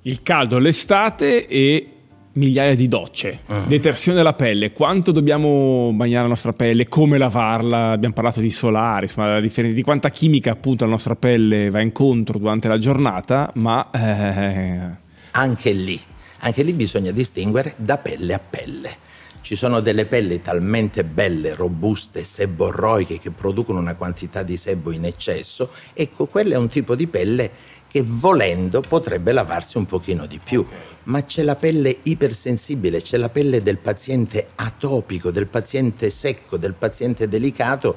Il 0.02 0.22
caldo, 0.22 0.58
l'estate 0.58 1.46
e 1.46 1.97
migliaia 2.38 2.74
di 2.74 2.88
docce, 2.88 3.40
uh 3.46 3.56
detersione 3.66 4.16
della 4.16 4.32
pelle, 4.32 4.72
quanto 4.72 5.12
dobbiamo 5.12 5.90
bagnare 5.92 6.22
la 6.22 6.28
nostra 6.28 6.52
pelle, 6.52 6.88
come 6.88 7.18
lavarla, 7.18 7.90
abbiamo 7.90 8.14
parlato 8.14 8.40
di 8.40 8.50
solari, 8.50 9.04
insomma, 9.04 9.40
di 9.40 9.82
quanta 9.82 10.08
chimica 10.08 10.52
appunto 10.52 10.84
la 10.84 10.90
nostra 10.92 11.16
pelle 11.16 11.68
va 11.68 11.80
incontro 11.80 12.38
durante 12.38 12.68
la 12.68 12.78
giornata, 12.78 13.50
ma... 13.56 13.90
Eh... 13.90 15.06
Anche 15.32 15.72
lì, 15.72 16.00
anche 16.38 16.62
lì 16.62 16.72
bisogna 16.72 17.10
distinguere 17.10 17.74
da 17.76 17.98
pelle 17.98 18.32
a 18.32 18.40
pelle. 18.40 19.06
Ci 19.40 19.54
sono 19.56 19.80
delle 19.80 20.04
pelli 20.04 20.42
talmente 20.42 21.04
belle, 21.04 21.54
robuste, 21.54 22.24
seborroiche 22.24 23.18
che 23.18 23.30
producono 23.30 23.78
una 23.78 23.94
quantità 23.94 24.42
di 24.42 24.56
sebo 24.56 24.90
in 24.90 25.04
eccesso, 25.04 25.70
ecco, 25.94 26.26
quello 26.26 26.54
è 26.54 26.56
un 26.56 26.68
tipo 26.68 26.94
di 26.94 27.06
pelle 27.06 27.50
che 27.88 28.02
volendo 28.04 28.80
potrebbe 28.80 29.32
lavarsi 29.32 29.78
un 29.78 29.86
pochino 29.86 30.26
di 30.26 30.38
più. 30.42 30.64
Ma 31.04 31.24
c'è 31.24 31.42
la 31.42 31.56
pelle 31.56 31.98
ipersensibile, 32.02 33.00
c'è 33.00 33.16
la 33.16 33.30
pelle 33.30 33.62
del 33.62 33.78
paziente 33.78 34.48
atopico, 34.54 35.30
del 35.30 35.46
paziente 35.46 36.10
secco, 36.10 36.58
del 36.58 36.74
paziente 36.74 37.28
delicato, 37.28 37.96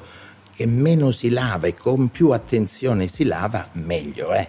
che 0.54 0.66
meno 0.66 1.12
si 1.12 1.28
lava 1.28 1.66
e 1.66 1.74
con 1.74 2.08
più 2.08 2.30
attenzione 2.30 3.06
si 3.06 3.24
lava, 3.24 3.68
meglio 3.72 4.32
è. 4.32 4.48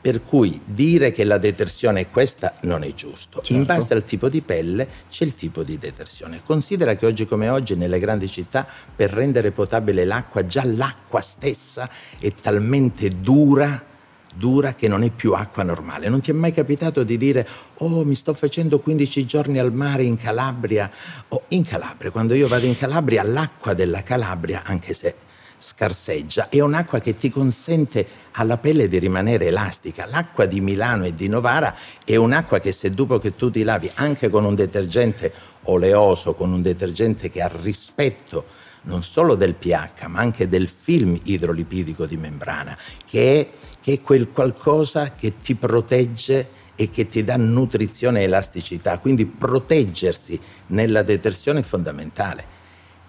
Per 0.00 0.22
cui 0.22 0.60
dire 0.64 1.10
che 1.10 1.24
la 1.24 1.38
detersione 1.38 2.02
è 2.02 2.10
questa 2.10 2.54
non 2.62 2.84
è 2.84 2.92
giusto. 2.92 3.40
Certo. 3.40 3.52
In 3.52 3.64
base 3.64 3.94
al 3.94 4.04
tipo 4.04 4.28
di 4.28 4.40
pelle 4.40 4.88
c'è 5.08 5.24
il 5.24 5.34
tipo 5.34 5.64
di 5.64 5.76
detersione. 5.76 6.42
Considera 6.44 6.94
che 6.94 7.06
oggi 7.06 7.26
come 7.26 7.48
oggi 7.48 7.74
nelle 7.74 7.98
grandi 7.98 8.28
città 8.28 8.66
per 8.94 9.10
rendere 9.10 9.50
potabile 9.50 10.04
l'acqua, 10.04 10.46
già 10.46 10.64
l'acqua 10.64 11.20
stessa 11.20 11.88
è 12.20 12.32
talmente 12.34 13.08
dura 13.20 13.94
dura 14.36 14.74
che 14.74 14.88
non 14.88 15.02
è 15.02 15.10
più 15.10 15.32
acqua 15.32 15.62
normale. 15.62 16.08
Non 16.08 16.20
ti 16.20 16.30
è 16.30 16.34
mai 16.34 16.52
capitato 16.52 17.02
di 17.02 17.16
dire 17.16 17.46
oh 17.78 18.04
mi 18.04 18.14
sto 18.14 18.34
facendo 18.34 18.78
15 18.78 19.26
giorni 19.26 19.58
al 19.58 19.72
mare 19.72 20.02
in 20.02 20.16
Calabria 20.16 20.90
o 21.28 21.36
oh, 21.36 21.42
in 21.48 21.64
Calabria, 21.64 22.10
quando 22.10 22.34
io 22.34 22.48
vado 22.48 22.66
in 22.66 22.76
Calabria 22.76 23.22
l'acqua 23.22 23.74
della 23.74 24.02
Calabria, 24.02 24.62
anche 24.64 24.94
se 24.94 25.14
scarseggia, 25.58 26.48
è 26.50 26.60
un'acqua 26.60 27.00
che 27.00 27.16
ti 27.16 27.30
consente 27.30 28.06
alla 28.32 28.58
pelle 28.58 28.88
di 28.88 28.98
rimanere 28.98 29.46
elastica. 29.46 30.06
L'acqua 30.06 30.44
di 30.44 30.60
Milano 30.60 31.06
e 31.06 31.14
di 31.14 31.28
Novara 31.28 31.74
è 32.04 32.16
un'acqua 32.16 32.60
che 32.60 32.72
se 32.72 32.90
dopo 32.90 33.18
che 33.18 33.34
tu 33.34 33.50
ti 33.50 33.62
lavi 33.62 33.90
anche 33.94 34.28
con 34.28 34.44
un 34.44 34.54
detergente 34.54 35.32
oleoso, 35.64 36.34
con 36.34 36.52
un 36.52 36.62
detergente 36.62 37.30
che 37.30 37.40
ha 37.40 37.50
rispetto 37.52 38.55
non 38.86 39.02
solo 39.02 39.36
del 39.36 39.54
pH, 39.54 40.06
ma 40.08 40.18
anche 40.18 40.48
del 40.48 40.66
film 40.68 41.18
idrolipidico 41.22 42.06
di 42.06 42.16
membrana, 42.16 42.76
che 43.06 43.40
è 43.40 43.48
che 43.86 43.92
è 43.92 44.00
quel 44.00 44.30
qualcosa 44.32 45.14
che 45.14 45.36
ti 45.40 45.54
protegge 45.54 46.48
e 46.74 46.90
che 46.90 47.06
ti 47.06 47.22
dà 47.22 47.36
nutrizione 47.36 48.18
e 48.18 48.24
elasticità. 48.24 48.98
Quindi 48.98 49.26
proteggersi 49.26 50.40
nella 50.68 51.02
detersione 51.02 51.60
è 51.60 51.62
fondamentale 51.62 52.44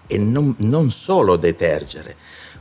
e 0.06 0.18
non, 0.18 0.54
non 0.58 0.92
solo 0.92 1.34
detergere. 1.34 2.14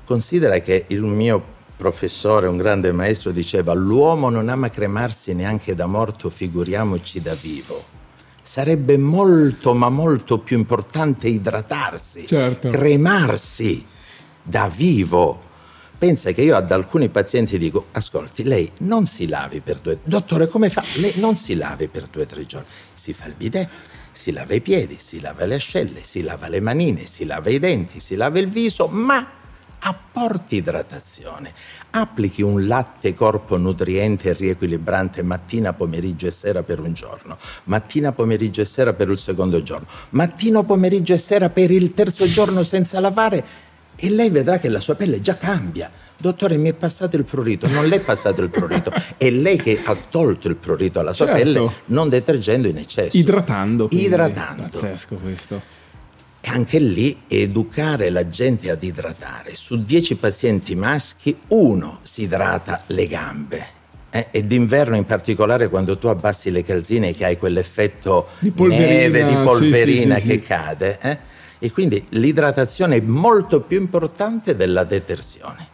Considera 0.03 0.57
che 0.61 0.85
il 0.87 1.03
mio 1.03 1.43
professore, 1.77 2.47
un 2.47 2.57
grande 2.57 2.91
maestro, 2.91 3.29
diceva 3.29 3.75
l'uomo 3.75 4.31
non 4.31 4.49
ama 4.49 4.71
cremarsi 4.71 5.35
neanche 5.35 5.75
da 5.75 5.85
morto, 5.85 6.31
figuriamoci 6.31 7.21
da 7.21 7.35
vivo. 7.35 7.96
Sarebbe 8.47 8.97
molto, 8.97 9.73
ma 9.73 9.89
molto 9.89 10.39
più 10.39 10.57
importante 10.57 11.27
idratarsi, 11.27 12.25
certo. 12.25 12.69
cremarsi 12.69 13.85
da 14.41 14.69
vivo 14.73 15.45
Pensa 15.97 16.31
che 16.31 16.43
io 16.43 16.55
ad 16.55 16.71
alcuni 16.71 17.09
pazienti 17.09 17.57
dico, 17.57 17.87
ascolti, 17.93 18.43
lei 18.43 18.71
non 18.79 19.07
si 19.07 19.27
lavi 19.27 19.61
per 19.61 19.79
due... 19.79 19.97
Dottore, 20.03 20.47
come 20.47 20.69
fa? 20.69 20.83
Lei 20.97 21.13
non 21.15 21.35
si 21.35 21.55
lavi 21.55 21.87
per 21.87 22.05
due 22.05 22.21
o 22.21 22.25
tre 22.27 22.45
giorni. 22.45 22.67
Si 22.93 23.13
fa 23.13 23.25
il 23.25 23.33
bidet, 23.33 23.67
si 24.11 24.31
lava 24.31 24.53
i 24.53 24.61
piedi, 24.61 24.97
si 24.99 25.19
lava 25.19 25.45
le 25.45 25.55
ascelle, 25.55 26.03
si 26.03 26.21
lava 26.21 26.49
le 26.49 26.59
manine, 26.59 27.07
si 27.07 27.25
lava 27.25 27.49
i 27.49 27.57
denti, 27.57 27.99
si 27.99 28.15
lava 28.15 28.37
il 28.37 28.47
viso, 28.47 28.85
ma 28.85 29.27
apporti 29.79 30.57
idratazione. 30.57 31.53
Applichi 31.91 32.41
un 32.41 32.67
latte 32.67 33.13
corpo 33.13 33.57
nutriente 33.57 34.29
e 34.29 34.33
riequilibrante 34.33 35.23
mattina, 35.23 35.73
pomeriggio 35.73 36.27
e 36.27 36.31
sera 36.31 36.63
per 36.63 36.79
un 36.79 36.93
giorno, 36.93 37.37
mattina, 37.65 38.11
pomeriggio 38.11 38.61
e 38.61 38.65
sera 38.65 38.93
per 38.93 39.09
il 39.09 39.17
secondo 39.17 39.63
giorno, 39.63 39.87
mattino, 40.11 40.63
pomeriggio 40.63 41.13
e 41.13 41.17
sera 41.17 41.49
per 41.49 41.71
il 41.71 41.93
terzo 41.93 42.25
giorno 42.25 42.63
senza 42.63 42.99
lavare 42.99 43.65
e 43.95 44.09
lei 44.09 44.29
vedrà 44.29 44.59
che 44.59 44.69
la 44.69 44.79
sua 44.79 44.95
pelle 44.95 45.21
già 45.21 45.37
cambia. 45.37 45.89
Dottore, 46.19 46.57
mi 46.57 46.69
è 46.69 46.73
passato 46.73 47.15
il 47.15 47.25
prurito. 47.25 47.67
Non 47.67 47.87
le 47.87 47.97
è 47.97 47.99
passato 47.99 48.41
il 48.41 48.49
prurito, 48.49 48.91
è 49.17 49.29
lei 49.29 49.57
che 49.57 49.81
ha 49.83 49.95
tolto 49.95 50.47
il 50.47 50.55
prurito 50.55 50.99
alla 50.99 51.13
sua 51.13 51.27
certo. 51.27 51.43
pelle 51.43 51.71
non 51.85 52.09
detergendo 52.09 52.67
in 52.67 52.77
eccesso. 52.77 53.17
Idratando. 53.17 53.87
Quindi. 53.87 54.05
Idratando. 54.05 54.63
Pazzesco 54.63 55.15
questo. 55.17 55.76
E 56.47 56.49
anche 56.49 56.79
lì 56.79 57.23
educare 57.27 58.09
la 58.09 58.25
gente 58.25 58.69
ad 58.69 58.81
idratare. 58.81 59.53
Su 59.53 59.83
10 59.83 60.15
pazienti 60.15 60.75
maschi, 60.75 61.35
uno 61.47 61.99
si 62.03 62.21
idrata 62.21 62.83
le 62.85 63.05
gambe. 63.05 63.67
Eh, 64.09 64.27
e 64.31 64.47
d'inverno 64.47 64.95
in 64.95 65.03
particolare 65.03 65.67
quando 65.67 65.97
tu 65.97 66.07
abbassi 66.07 66.49
le 66.49 66.63
calzine 66.63 67.13
che 67.13 67.25
hai 67.25 67.37
quell'effetto 67.37 68.29
di 68.39 68.53
neve, 68.55 69.25
di 69.25 69.33
polverina 69.33 70.15
sì, 70.15 70.21
sì, 70.21 70.27
sì, 70.29 70.39
che 70.39 70.45
cade. 70.45 70.99
Eh? 71.01 71.17
E 71.59 71.69
quindi 71.69 72.01
l'idratazione 72.11 72.95
è 72.95 73.01
molto 73.01 73.59
più 73.59 73.77
importante 73.81 74.55
della 74.55 74.85
detersione. 74.85 75.67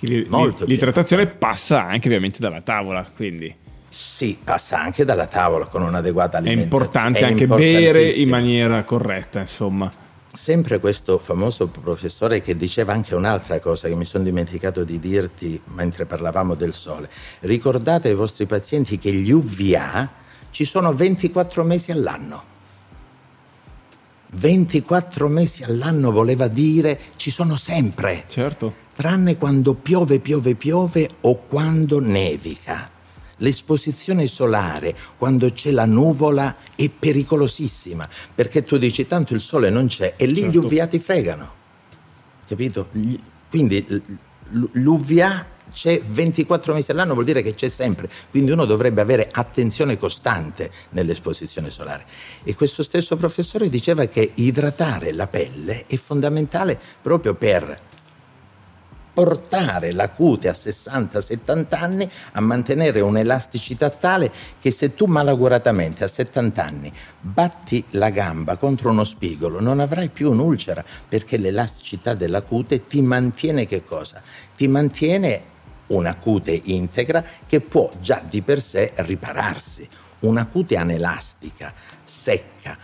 L'idratazione 0.00 1.28
passa 1.28 1.86
anche 1.86 2.08
ovviamente 2.08 2.40
dalla 2.40 2.60
tavola, 2.60 3.10
quindi. 3.16 3.56
Sì, 3.88 4.36
passa 4.44 4.82
anche 4.82 5.06
dalla 5.06 5.26
tavola 5.26 5.64
con 5.64 5.80
un'adeguata 5.80 6.36
alimentazione. 6.36 6.60
È 6.60 6.64
importante 6.64 7.18
è 7.20 7.24
anche 7.24 7.46
bere 7.46 8.06
in 8.06 8.28
maniera 8.28 8.84
corretta, 8.84 9.40
insomma. 9.40 9.90
Sempre 10.32 10.78
questo 10.78 11.18
famoso 11.18 11.66
professore 11.66 12.40
che 12.40 12.56
diceva 12.56 12.92
anche 12.92 13.16
un'altra 13.16 13.58
cosa 13.58 13.88
che 13.88 13.96
mi 13.96 14.04
sono 14.04 14.22
dimenticato 14.22 14.84
di 14.84 15.00
dirti 15.00 15.60
mentre 15.74 16.06
parlavamo 16.06 16.54
del 16.54 16.72
sole. 16.72 17.10
Ricordate 17.40 18.08
ai 18.08 18.14
vostri 18.14 18.46
pazienti 18.46 18.96
che 18.96 19.12
gli 19.12 19.32
UVA 19.32 20.08
ci 20.50 20.64
sono 20.64 20.94
24 20.94 21.64
mesi 21.64 21.90
all'anno. 21.90 22.44
24 24.32 25.26
mesi 25.26 25.64
all'anno 25.64 26.12
voleva 26.12 26.46
dire 26.46 27.00
ci 27.16 27.32
sono 27.32 27.56
sempre. 27.56 28.22
Certo. 28.28 28.72
Tranne 28.94 29.36
quando 29.36 29.74
piove, 29.74 30.20
piove, 30.20 30.54
piove 30.54 31.08
o 31.22 31.40
quando 31.40 31.98
nevica. 31.98 32.98
L'esposizione 33.42 34.26
solare, 34.26 34.94
quando 35.16 35.50
c'è 35.52 35.70
la 35.70 35.86
nuvola, 35.86 36.56
è 36.74 36.88
pericolosissima, 36.88 38.08
perché 38.34 38.64
tu 38.64 38.76
dici 38.78 39.06
tanto 39.06 39.34
il 39.34 39.40
sole 39.40 39.70
non 39.70 39.86
c'è 39.86 40.14
e 40.16 40.26
lì 40.26 40.36
certo. 40.36 40.50
gli 40.50 40.56
UVA 40.56 40.86
ti 40.86 40.98
fregano. 40.98 41.52
Capito? 42.46 42.88
Quindi 43.48 44.02
l'UVA 44.72 45.46
c'è 45.72 46.00
24 46.02 46.74
mesi 46.74 46.90
all'anno, 46.90 47.14
vuol 47.14 47.24
dire 47.24 47.42
che 47.42 47.54
c'è 47.54 47.68
sempre, 47.68 48.10
quindi 48.30 48.50
uno 48.50 48.64
dovrebbe 48.64 49.00
avere 49.00 49.28
attenzione 49.30 49.96
costante 49.96 50.70
nell'esposizione 50.90 51.70
solare. 51.70 52.04
E 52.42 52.54
questo 52.54 52.82
stesso 52.82 53.16
professore 53.16 53.68
diceva 53.68 54.06
che 54.06 54.32
idratare 54.34 55.12
la 55.12 55.26
pelle 55.26 55.86
è 55.86 55.96
fondamentale 55.96 56.78
proprio 57.00 57.34
per 57.34 57.88
portare 59.20 59.92
la 59.92 60.08
cute 60.08 60.48
a 60.48 60.52
60-70 60.52 61.64
anni 61.78 62.10
a 62.32 62.40
mantenere 62.40 63.02
un'elasticità 63.02 63.90
tale 63.90 64.32
che 64.58 64.70
se 64.70 64.94
tu 64.94 65.04
malaguratamente 65.04 66.04
a 66.04 66.08
70 66.08 66.64
anni 66.64 66.90
batti 67.20 67.84
la 67.90 68.08
gamba 68.08 68.56
contro 68.56 68.88
uno 68.88 69.04
spigolo 69.04 69.60
non 69.60 69.78
avrai 69.78 70.08
più 70.08 70.30
un'ulcera 70.30 70.82
perché 71.06 71.36
l'elasticità 71.36 72.14
della 72.14 72.40
cute 72.40 72.86
ti 72.86 73.02
mantiene 73.02 73.66
che 73.66 73.84
cosa? 73.84 74.22
Ti 74.56 74.66
mantiene 74.68 75.42
una 75.88 76.14
cute 76.14 76.58
integra 76.64 77.22
che 77.46 77.60
può 77.60 77.90
già 78.00 78.22
di 78.26 78.40
per 78.40 78.62
sé 78.62 78.92
ripararsi. 78.94 79.86
Una 80.20 80.46
cute 80.46 80.76
anelastica, 80.76 81.74
secca, 82.04 82.76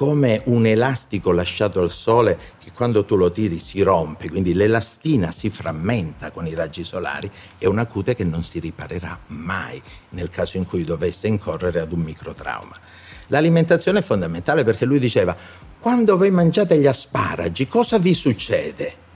come 0.00 0.40
un 0.46 0.64
elastico 0.64 1.30
lasciato 1.30 1.82
al 1.82 1.90
sole 1.90 2.38
che 2.58 2.70
quando 2.72 3.04
tu 3.04 3.16
lo 3.16 3.30
tiri 3.30 3.58
si 3.58 3.82
rompe, 3.82 4.30
quindi 4.30 4.54
l'elastina 4.54 5.30
si 5.30 5.50
frammenta 5.50 6.30
con 6.30 6.46
i 6.46 6.54
raggi 6.54 6.84
solari, 6.84 7.30
è 7.58 7.66
una 7.66 7.84
cute 7.84 8.14
che 8.14 8.24
non 8.24 8.42
si 8.42 8.60
riparerà 8.60 9.18
mai 9.26 9.78
nel 10.12 10.30
caso 10.30 10.56
in 10.56 10.66
cui 10.66 10.84
dovesse 10.84 11.26
incorrere 11.26 11.80
ad 11.80 11.92
un 11.92 12.00
microtrauma. 12.00 12.78
L'alimentazione 13.26 13.98
è 13.98 14.02
fondamentale 14.02 14.64
perché 14.64 14.86
lui 14.86 14.98
diceva, 14.98 15.36
quando 15.78 16.16
voi 16.16 16.30
mangiate 16.30 16.78
gli 16.78 16.86
asparagi, 16.86 17.68
cosa 17.68 17.98
vi 17.98 18.14
succede? 18.14 19.08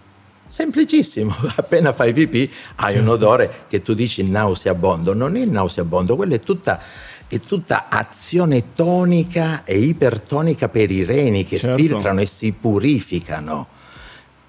Semplicissimo, 0.47 1.35
appena 1.57 1.94
fai 1.94 2.12
pipì 2.12 2.53
hai 2.77 2.99
un 2.99 3.09
odore 3.09 3.64
che 3.68 3.81
tu 3.81 3.94
dici 3.94 4.23
nauseabondo, 4.29 5.14
non 5.14 5.37
è 5.37 5.47
nauseabondo, 5.47 6.14
quella 6.14 6.35
è 6.35 6.40
tutta 6.40 6.79
è 7.37 7.40
tutta 7.40 7.87
azione 7.88 8.75
tonica 8.75 9.64
e 9.64 9.79
ipertonica 9.79 10.68
per 10.68 10.90
i 10.90 11.05
reni 11.05 11.44
che 11.44 11.59
certo. 11.59 11.77
filtrano 11.77 12.20
e 12.20 12.27
si 12.27 12.53
purificano. 12.53 13.68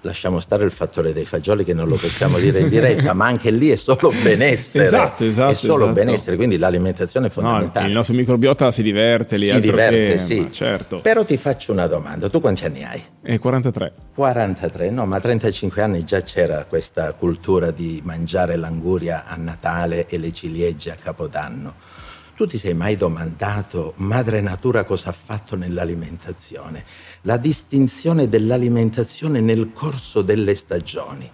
Lasciamo 0.02 0.38
stare 0.38 0.64
il 0.64 0.70
fattore 0.70 1.12
dei 1.12 1.24
fagioli 1.24 1.64
che 1.64 1.74
non 1.74 1.88
lo 1.88 1.96
possiamo 1.96 2.38
dire 2.38 2.60
in 2.60 2.68
diretta, 2.68 3.12
ma 3.12 3.26
anche 3.26 3.50
lì 3.50 3.70
è 3.70 3.74
solo 3.74 4.12
benessere. 4.22 4.84
Esatto, 4.84 5.24
esatto. 5.24 5.50
È 5.50 5.54
solo 5.54 5.84
esatto. 5.86 5.92
benessere, 5.92 6.36
quindi 6.36 6.58
l'alimentazione 6.58 7.26
è 7.26 7.30
fondamentale. 7.30 7.86
No, 7.86 7.90
il 7.90 7.96
nostro 7.96 8.14
microbiota 8.14 8.70
si 8.70 8.84
diverte 8.84 9.36
lì. 9.36 9.48
Si 9.48 9.60
diverte, 9.60 10.12
che... 10.12 10.18
sì. 10.18 10.46
certo. 10.52 11.00
Però 11.00 11.24
ti 11.24 11.36
faccio 11.36 11.72
una 11.72 11.88
domanda, 11.88 12.28
tu 12.28 12.40
quanti 12.40 12.64
anni 12.64 12.84
hai? 12.84 13.02
Eh, 13.20 13.40
43. 13.40 13.94
43, 14.14 14.90
no, 14.90 15.06
ma 15.06 15.16
a 15.16 15.20
35 15.20 15.82
anni 15.82 16.04
già 16.04 16.22
c'era 16.22 16.64
questa 16.66 17.12
cultura 17.14 17.72
di 17.72 18.00
mangiare 18.04 18.54
l'anguria 18.54 19.24
a 19.26 19.34
Natale 19.34 20.06
e 20.06 20.18
le 20.18 20.30
ciliegie 20.30 20.92
a 20.92 20.94
Capodanno 20.94 21.94
tu 22.36 22.46
ti 22.46 22.58
sei 22.58 22.74
mai 22.74 22.96
domandato, 22.96 23.94
madre 23.96 24.42
natura, 24.42 24.84
cosa 24.84 25.08
ha 25.08 25.12
fatto 25.12 25.56
nell'alimentazione? 25.56 26.84
La 27.22 27.38
distinzione 27.38 28.28
dell'alimentazione 28.28 29.40
nel 29.40 29.70
corso 29.72 30.20
delle 30.20 30.54
stagioni. 30.54 31.30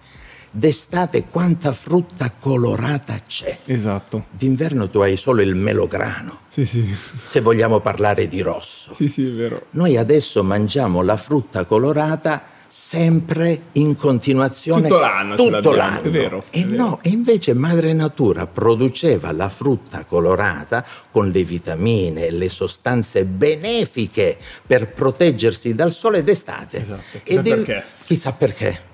D'estate 0.49 1.25
quanta 1.25 1.73
frutta 1.73 2.31
colorata 2.31 3.19
c'è. 3.27 3.59
Esatto. 3.65 4.27
D'inverno 4.29 4.89
tu 4.89 4.99
hai 4.99 5.17
solo 5.17 5.41
il 5.41 5.55
melograno. 5.55 6.41
Sì, 6.47 6.63
sì. 6.63 6.95
Se 7.25 7.41
vogliamo 7.41 7.81
parlare 7.81 8.29
di 8.29 8.39
rosso. 8.39 8.93
Sì, 8.93 9.09
sì, 9.09 9.27
è 9.27 9.31
vero. 9.31 9.65
Noi 9.71 9.97
adesso 9.97 10.41
mangiamo 10.41 11.01
la 11.01 11.17
frutta 11.17 11.65
colorata 11.65 12.43
sempre 12.75 13.65
in 13.73 13.95
continuazione 13.95 14.87
tutto 14.87 14.99
l'anno, 14.99 15.35
tutto 15.35 15.73
l'anno. 15.73 16.01
È 16.01 16.09
vero, 16.09 16.45
e 16.49 16.61
è 16.61 16.65
vero. 16.65 16.83
no, 16.83 16.99
e 17.03 17.09
invece 17.09 17.53
madre 17.53 17.93
natura 17.93 18.47
produceva 18.47 19.31
la 19.31 19.47
frutta 19.47 20.05
colorata 20.05 20.83
con 21.11 21.29
le 21.29 21.43
vitamine, 21.43 22.31
le 22.31 22.49
sostanze 22.49 23.25
benefiche 23.25 24.35
per 24.65 24.91
proteggersi 24.91 25.75
dal 25.75 25.91
sole 25.91 26.23
d'estate. 26.23 26.81
Esatto. 26.81 27.19
Chissà 27.23 27.39
Ed 27.41 27.47
perché. 27.47 27.83
Chissà 28.05 28.31
perché 28.31 28.91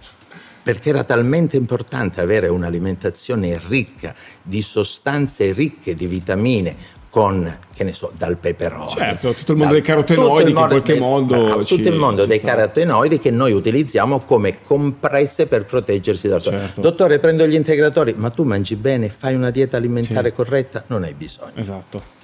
perché 0.61 0.89
era 0.89 1.05
talmente 1.05 1.55
importante 1.55 2.19
avere 2.19 2.49
un'alimentazione 2.49 3.59
ricca 3.69 4.13
di 4.43 4.61
sostanze 4.61 5.53
ricche 5.53 5.95
di 5.95 6.05
vitamine, 6.05 6.75
con, 7.09 7.57
che 7.73 7.83
ne 7.83 7.93
so, 7.93 8.11
dal 8.15 8.37
peperone. 8.37 8.87
Certo, 8.87 9.33
tutto 9.33 9.53
il 9.53 9.57
mondo 9.57 9.73
dei 9.73 9.81
carotenoidi 9.81 10.43
che 10.43 10.59
in 10.59 10.67
qualche 10.67 10.91
dei, 10.93 11.01
modo... 11.01 11.43
Bravo, 11.43 11.65
ci, 11.65 11.75
tutto 11.77 11.89
il 11.89 11.95
mondo 11.95 12.25
dei 12.25 12.37
sta. 12.37 12.55
carotenoidi 12.55 13.19
che 13.19 13.31
noi 13.31 13.51
utilizziamo 13.51 14.19
come 14.19 14.59
compresse 14.63 15.47
per 15.47 15.65
proteggersi 15.65 16.27
dal 16.27 16.41
sole. 16.41 16.57
Certo. 16.59 16.81
Dottore, 16.81 17.19
prendo 17.19 17.47
gli 17.47 17.55
integratori, 17.55 18.13
ma 18.15 18.29
tu 18.29 18.43
mangi 18.43 18.75
bene, 18.75 19.09
fai 19.09 19.33
una 19.33 19.49
dieta 19.49 19.77
alimentare 19.77 20.29
sì. 20.29 20.35
corretta? 20.35 20.83
Non 20.87 21.03
hai 21.03 21.13
bisogno. 21.13 21.53
Esatto. 21.55 22.17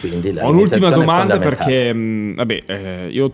Quindi 0.00 0.28
ho 0.38 0.50
un'ultima 0.50 0.90
domanda 0.90 1.38
perché 1.38 1.92
mh, 1.92 2.34
vabbè, 2.36 2.62
eh, 2.66 3.08
io 3.10 3.32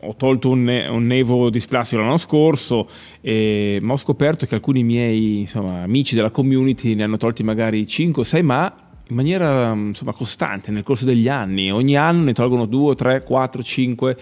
ho 0.00 0.14
tolto 0.16 0.48
un, 0.48 0.66
un 0.88 1.04
nevo 1.04 1.50
displastico 1.50 2.00
l'anno 2.00 2.16
scorso, 2.16 2.88
e, 3.20 3.78
ma 3.82 3.92
ho 3.92 3.96
scoperto 3.96 4.46
che 4.46 4.54
alcuni 4.54 4.82
miei 4.82 5.40
insomma, 5.40 5.82
amici 5.82 6.14
della 6.14 6.30
community 6.30 6.94
ne 6.94 7.02
hanno 7.02 7.18
tolti 7.18 7.42
magari 7.42 7.86
5 7.86 8.22
o 8.22 8.24
6, 8.24 8.42
ma 8.42 8.85
in 9.08 9.14
maniera 9.14 9.72
insomma, 9.72 10.12
costante 10.12 10.70
nel 10.70 10.82
corso 10.82 11.04
degli 11.04 11.28
anni. 11.28 11.70
Ogni 11.70 11.96
anno 11.96 12.24
ne 12.24 12.32
tolgono 12.32 12.66
2, 12.66 12.94
3, 12.94 13.22
4, 13.22 13.62
5. 13.62 14.16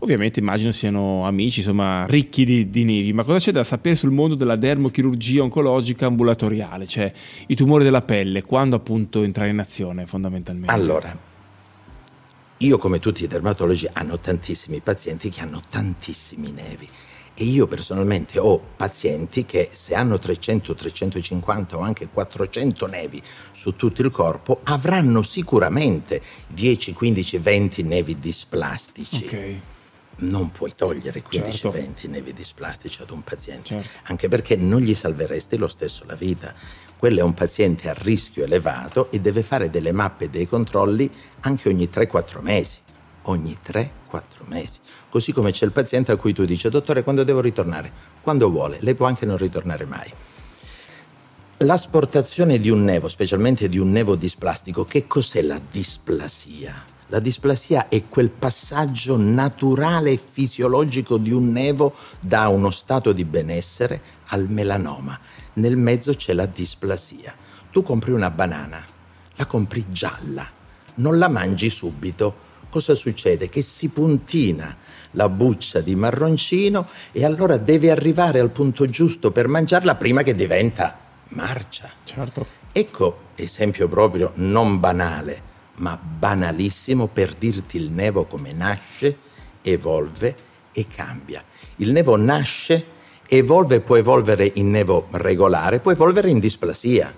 Ovviamente 0.00 0.40
immagino 0.40 0.72
siano 0.72 1.26
amici, 1.26 1.60
insomma, 1.60 2.04
ricchi 2.06 2.44
di, 2.44 2.68
di 2.68 2.84
nevi, 2.84 3.12
ma 3.12 3.22
cosa 3.24 3.38
c'è 3.38 3.52
da 3.52 3.64
sapere 3.64 3.94
sul 3.94 4.10
mondo 4.10 4.34
della 4.34 4.56
dermochirurgia 4.56 5.42
oncologica 5.42 6.06
ambulatoriale, 6.06 6.86
cioè 6.86 7.10
i 7.46 7.54
tumori 7.54 7.82
della 7.82 8.02
pelle, 8.02 8.42
quando 8.42 8.76
appunto 8.76 9.22
entrare 9.22 9.50
in 9.50 9.58
azione 9.58 10.04
fondamentalmente? 10.04 10.70
Allora, 10.70 11.16
io 12.58 12.78
come 12.78 12.98
tutti 12.98 13.24
i 13.24 13.26
dermatologi 13.26 13.88
hanno 13.90 14.18
tantissimi 14.18 14.80
pazienti 14.80 15.30
che 15.30 15.40
hanno 15.40 15.62
tantissimi 15.66 16.50
nevi 16.50 16.86
e 17.38 17.44
io 17.44 17.66
personalmente 17.66 18.38
ho 18.38 18.58
pazienti 18.58 19.44
che 19.44 19.68
se 19.72 19.94
hanno 19.94 20.18
300, 20.18 20.74
350 20.74 21.76
o 21.76 21.80
anche 21.80 22.08
400 22.08 22.86
nevi 22.86 23.22
su 23.52 23.76
tutto 23.76 24.00
il 24.00 24.10
corpo 24.10 24.60
avranno 24.64 25.20
sicuramente 25.20 26.22
10, 26.46 26.94
15, 26.94 27.38
20 27.38 27.82
nevi 27.82 28.18
displastici. 28.18 29.24
Okay. 29.26 29.60
Non 30.18 30.50
puoi 30.50 30.72
togliere 30.74 31.20
15, 31.20 31.56
certo. 31.58 31.70
20 31.72 32.08
nevi 32.08 32.32
displastici 32.32 33.02
ad 33.02 33.10
un 33.10 33.22
paziente, 33.22 33.66
certo. 33.66 33.88
anche 34.04 34.28
perché 34.28 34.56
non 34.56 34.80
gli 34.80 34.94
salveresti 34.94 35.58
lo 35.58 35.68
stesso 35.68 36.04
la 36.06 36.14
vita. 36.14 36.54
Quello 36.96 37.18
è 37.18 37.22
un 37.22 37.34
paziente 37.34 37.90
a 37.90 37.94
rischio 37.94 38.44
elevato 38.44 39.10
e 39.10 39.20
deve 39.20 39.42
fare 39.42 39.68
delle 39.68 39.92
mappe 39.92 40.24
e 40.24 40.28
dei 40.30 40.46
controlli 40.46 41.12
anche 41.40 41.68
ogni 41.68 41.86
3-4 41.92 42.40
mesi 42.40 42.78
ogni 43.26 43.56
3-4 43.64 43.90
mesi. 44.46 44.78
Così 45.08 45.32
come 45.32 45.52
c'è 45.52 45.64
il 45.64 45.72
paziente 45.72 46.12
a 46.12 46.16
cui 46.16 46.32
tu 46.32 46.44
dici, 46.44 46.68
dottore, 46.68 47.02
quando 47.02 47.24
devo 47.24 47.40
ritornare? 47.40 47.90
Quando 48.20 48.50
vuole, 48.50 48.78
lei 48.80 48.94
può 48.94 49.06
anche 49.06 49.26
non 49.26 49.36
ritornare 49.36 49.84
mai. 49.84 50.12
L'asportazione 51.58 52.60
di 52.60 52.68
un 52.68 52.84
nevo, 52.84 53.08
specialmente 53.08 53.68
di 53.68 53.78
un 53.78 53.90
nevo 53.90 54.14
displastico, 54.14 54.84
che 54.84 55.06
cos'è 55.06 55.40
la 55.42 55.60
displasia? 55.70 56.84
La 57.08 57.20
displasia 57.20 57.88
è 57.88 58.08
quel 58.08 58.30
passaggio 58.30 59.16
naturale 59.16 60.10
e 60.10 60.20
fisiologico 60.22 61.18
di 61.18 61.30
un 61.30 61.52
nevo 61.52 61.94
da 62.18 62.48
uno 62.48 62.68
stato 62.70 63.12
di 63.12 63.24
benessere 63.24 64.02
al 64.26 64.50
melanoma. 64.50 65.18
Nel 65.54 65.76
mezzo 65.76 66.12
c'è 66.14 66.32
la 66.32 66.46
displasia. 66.46 67.34
Tu 67.70 67.82
compri 67.82 68.10
una 68.10 68.30
banana, 68.30 68.84
la 69.36 69.46
compri 69.46 69.86
gialla, 69.90 70.46
non 70.96 71.16
la 71.16 71.28
mangi 71.28 71.70
subito, 71.70 72.44
cosa 72.76 72.94
succede? 72.94 73.48
Che 73.48 73.62
si 73.62 73.88
puntina 73.88 74.76
la 75.12 75.30
buccia 75.30 75.80
di 75.80 75.94
marroncino 75.94 76.86
e 77.10 77.24
allora 77.24 77.56
deve 77.56 77.90
arrivare 77.90 78.38
al 78.38 78.50
punto 78.50 78.84
giusto 78.84 79.30
per 79.30 79.48
mangiarla 79.48 79.94
prima 79.94 80.22
che 80.22 80.34
diventa 80.34 80.98
marcia. 81.28 81.90
Certo. 82.04 82.46
Ecco 82.70 83.18
esempio 83.34 83.88
proprio 83.88 84.32
non 84.34 84.78
banale, 84.78 85.40
ma 85.76 85.96
banalissimo 85.96 87.06
per 87.06 87.32
dirti 87.32 87.78
il 87.78 87.90
nevo 87.90 88.26
come 88.26 88.52
nasce, 88.52 89.16
evolve 89.62 90.36
e 90.72 90.86
cambia. 90.86 91.42
Il 91.76 91.92
nevo 91.92 92.18
nasce, 92.18 92.84
evolve, 93.26 93.80
può 93.80 93.96
evolvere 93.96 94.52
in 94.56 94.68
nevo 94.68 95.06
regolare, 95.12 95.80
può 95.80 95.92
evolvere 95.92 96.28
in 96.28 96.40
displasia. 96.40 97.10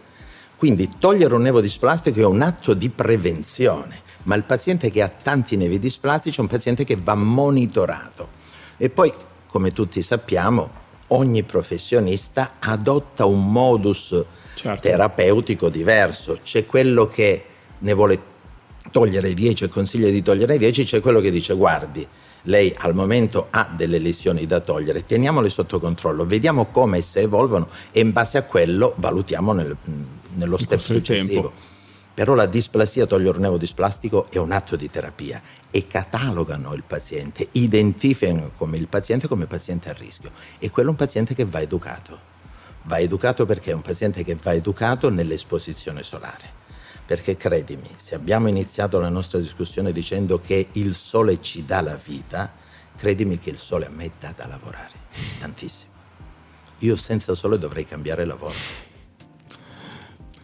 Quindi 0.54 0.88
togliere 1.00 1.34
un 1.34 1.42
nevo 1.42 1.60
displastico 1.60 2.20
è 2.20 2.24
un 2.24 2.42
atto 2.42 2.74
di 2.74 2.88
prevenzione, 2.88 4.06
ma 4.28 4.34
il 4.34 4.44
paziente 4.44 4.90
che 4.90 5.00
ha 5.00 5.08
tanti 5.08 5.56
nevi 5.56 5.78
displastici 5.78 6.38
è 6.38 6.42
un 6.42 6.48
paziente 6.48 6.84
che 6.84 6.96
va 6.96 7.14
monitorato. 7.14 8.28
E 8.76 8.90
poi, 8.90 9.10
come 9.46 9.70
tutti 9.70 10.02
sappiamo, 10.02 10.70
ogni 11.08 11.42
professionista 11.44 12.56
adotta 12.58 13.24
un 13.24 13.50
modus 13.50 14.22
certo. 14.52 14.82
terapeutico 14.82 15.70
diverso. 15.70 16.38
C'è 16.42 16.66
quello 16.66 17.08
che 17.08 17.44
ne 17.78 17.92
vuole 17.94 18.20
togliere 18.92 19.32
10 19.32 19.64
e 19.64 19.68
consiglia 19.68 20.10
di 20.10 20.22
togliere 20.22 20.58
10, 20.58 20.84
c'è 20.84 21.00
quello 21.00 21.20
che 21.20 21.30
dice 21.30 21.54
guardi, 21.54 22.06
lei 22.42 22.74
al 22.80 22.94
momento 22.94 23.48
ha 23.48 23.66
delle 23.74 23.98
lesioni 23.98 24.46
da 24.46 24.60
togliere, 24.60 25.06
teniamole 25.06 25.48
sotto 25.48 25.80
controllo, 25.80 26.26
vediamo 26.26 26.66
come 26.66 27.00
si 27.00 27.20
evolvono 27.20 27.68
e 27.90 28.00
in 28.00 28.12
base 28.12 28.36
a 28.36 28.42
quello 28.42 28.92
valutiamo 28.96 29.52
nel, 29.52 29.74
nello 30.34 30.58
step 30.58 30.78
successivo. 30.78 31.40
Tempo. 31.40 31.67
Però 32.18 32.34
la 32.34 32.46
displasia, 32.46 33.06
togliere 33.06 33.36
un 33.36 33.42
neodisplastico 33.42 34.26
è 34.28 34.38
un 34.38 34.50
atto 34.50 34.74
di 34.74 34.90
terapia 34.90 35.40
e 35.70 35.86
catalogano 35.86 36.74
il 36.74 36.82
paziente, 36.82 37.46
identificano 37.52 38.50
come 38.56 38.76
il 38.76 38.88
paziente 38.88 39.28
come 39.28 39.46
paziente 39.46 39.88
a 39.88 39.92
rischio 39.92 40.32
e 40.58 40.68
quello 40.68 40.88
è 40.88 40.90
un 40.90 40.96
paziente 40.96 41.36
che 41.36 41.44
va 41.44 41.60
educato. 41.60 42.18
Va 42.86 42.98
educato 42.98 43.46
perché 43.46 43.70
è 43.70 43.74
un 43.74 43.82
paziente 43.82 44.24
che 44.24 44.34
va 44.34 44.52
educato 44.52 45.10
nell'esposizione 45.10 46.02
solare. 46.02 46.50
Perché 47.06 47.36
credimi, 47.36 47.90
se 47.98 48.16
abbiamo 48.16 48.48
iniziato 48.48 48.98
la 48.98 49.10
nostra 49.10 49.38
discussione 49.38 49.92
dicendo 49.92 50.40
che 50.40 50.70
il 50.72 50.96
sole 50.96 51.40
ci 51.40 51.64
dà 51.64 51.80
la 51.82 51.94
vita, 51.94 52.52
credimi 52.96 53.38
che 53.38 53.50
il 53.50 53.58
sole 53.58 53.86
a 53.86 53.90
me 53.90 54.10
dà 54.18 54.34
da 54.36 54.48
lavorare, 54.48 54.94
tantissimo. 55.38 55.92
Io 56.78 56.96
senza 56.96 57.36
sole 57.36 57.60
dovrei 57.60 57.86
cambiare 57.86 58.24
lavoro. 58.24 58.87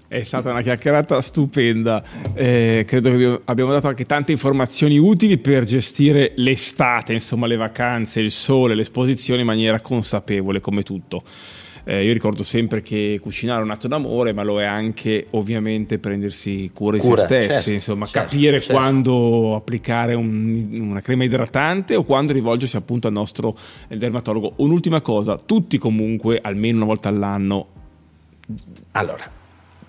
È 0.06 0.22
stata 0.22 0.50
una 0.50 0.60
chiacchierata 0.60 1.20
stupenda, 1.20 2.02
eh, 2.34 2.84
credo 2.86 3.10
che 3.16 3.40
abbiamo 3.46 3.72
dato 3.72 3.88
anche 3.88 4.04
tante 4.04 4.32
informazioni 4.32 4.98
utili 4.98 5.38
per 5.38 5.64
gestire 5.64 6.32
l'estate, 6.36 7.12
insomma 7.14 7.46
le 7.46 7.56
vacanze, 7.56 8.20
il 8.20 8.30
sole, 8.30 8.74
l'esposizione 8.74 9.40
in 9.40 9.46
maniera 9.46 9.80
consapevole 9.80 10.60
come 10.60 10.82
tutto. 10.82 11.22
Eh, 11.86 12.04
io 12.04 12.12
ricordo 12.12 12.42
sempre 12.42 12.80
che 12.80 13.18
cucinare 13.20 13.60
è 13.60 13.64
un 13.64 13.70
atto 13.70 13.88
d'amore, 13.88 14.32
ma 14.32 14.42
lo 14.42 14.60
è 14.60 14.64
anche 14.64 15.26
ovviamente 15.30 15.98
prendersi 15.98 16.70
cura 16.72 16.96
di 16.96 17.02
cura, 17.02 17.20
se 17.20 17.26
stessi, 17.26 17.52
certo, 17.52 17.70
insomma, 17.70 18.06
certo, 18.06 18.28
capire 18.28 18.60
certo. 18.60 18.72
quando 18.72 19.54
applicare 19.54 20.14
un, 20.14 20.78
una 20.80 21.00
crema 21.00 21.24
idratante 21.24 21.94
o 21.94 22.04
quando 22.04 22.32
rivolgersi 22.32 22.76
appunto 22.76 23.06
al 23.06 23.12
nostro 23.12 23.56
dermatologo. 23.88 24.52
Un'ultima 24.56 25.00
cosa, 25.00 25.36
tutti 25.36 25.76
comunque 25.76 26.38
almeno 26.40 26.76
una 26.76 26.86
volta 26.86 27.10
all'anno. 27.10 27.66
Allora, 28.92 29.42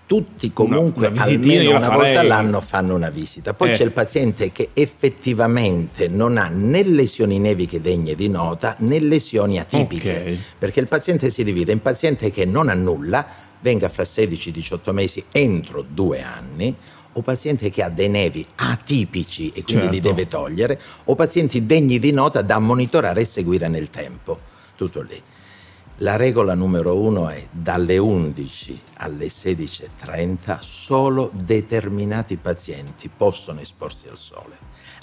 tutti 0.06 0.54
comunque 0.54 1.08
una 1.08 1.24
almeno 1.24 1.76
una 1.76 1.90
volta 1.90 2.20
all'anno 2.20 2.62
fanno 2.62 2.96
una 2.96 3.10
visita. 3.10 3.54
Poi 3.54 3.72
eh. 3.72 3.74
c'è 3.74 3.84
il 3.84 3.92
paziente 3.92 4.52
che 4.52 4.70
effettivamente 4.74 6.08
non 6.08 6.38
ha 6.38 6.48
né 6.48 6.84
lesioni 6.84 7.40
neviche 7.40 7.82
degne 7.82 8.16
di 8.16 8.30
nota 8.30 8.76
né 8.80 9.00
lesioni 9.00 9.60
atipiche, 9.60 10.12
okay. 10.12 10.44
perché 10.58 10.80
il 10.80 10.88
paziente 10.88 11.30
si 11.30 11.44
divide 11.44 11.72
in 11.72 11.82
paziente 11.82 12.32
che 12.32 12.46
non 12.46 12.70
ha 12.70 12.74
nulla, 12.74 13.26
venga 13.60 13.90
fra 13.90 14.04
16-18 14.04 14.92
mesi 14.92 15.24
entro 15.32 15.84
due 15.88 16.22
anni, 16.22 16.76
o 17.18 17.22
paziente 17.22 17.70
che 17.70 17.82
ha 17.82 17.90
dei 17.90 18.10
nevi 18.10 18.46
atipici 18.56 19.48
e 19.50 19.64
quindi 19.64 19.72
certo. 19.72 19.92
li 19.92 20.00
deve 20.02 20.28
togliere, 20.28 20.80
o 21.06 21.16
pazienti 21.16 21.66
degni 21.66 21.98
di 21.98 22.12
nota 22.12 22.42
da 22.42 22.60
monitorare 22.60 23.22
e 23.22 23.26
seguire 23.26 23.68
nel 23.68 23.90
tempo. 23.90 24.38
Tutto 24.76 25.02
lì. 25.02 25.22
La 26.00 26.18
regola 26.18 26.56
numero 26.56 26.98
uno 26.98 27.30
è 27.30 27.48
dalle 27.50 27.98
11 27.98 28.82
alle 28.98 29.28
16.30 29.28 30.60
solo 30.60 31.32
determinati 31.34 32.36
pazienti 32.36 33.10
possono 33.16 33.62
esporsi 33.62 34.10
al 34.10 34.18
sole, 34.18 34.58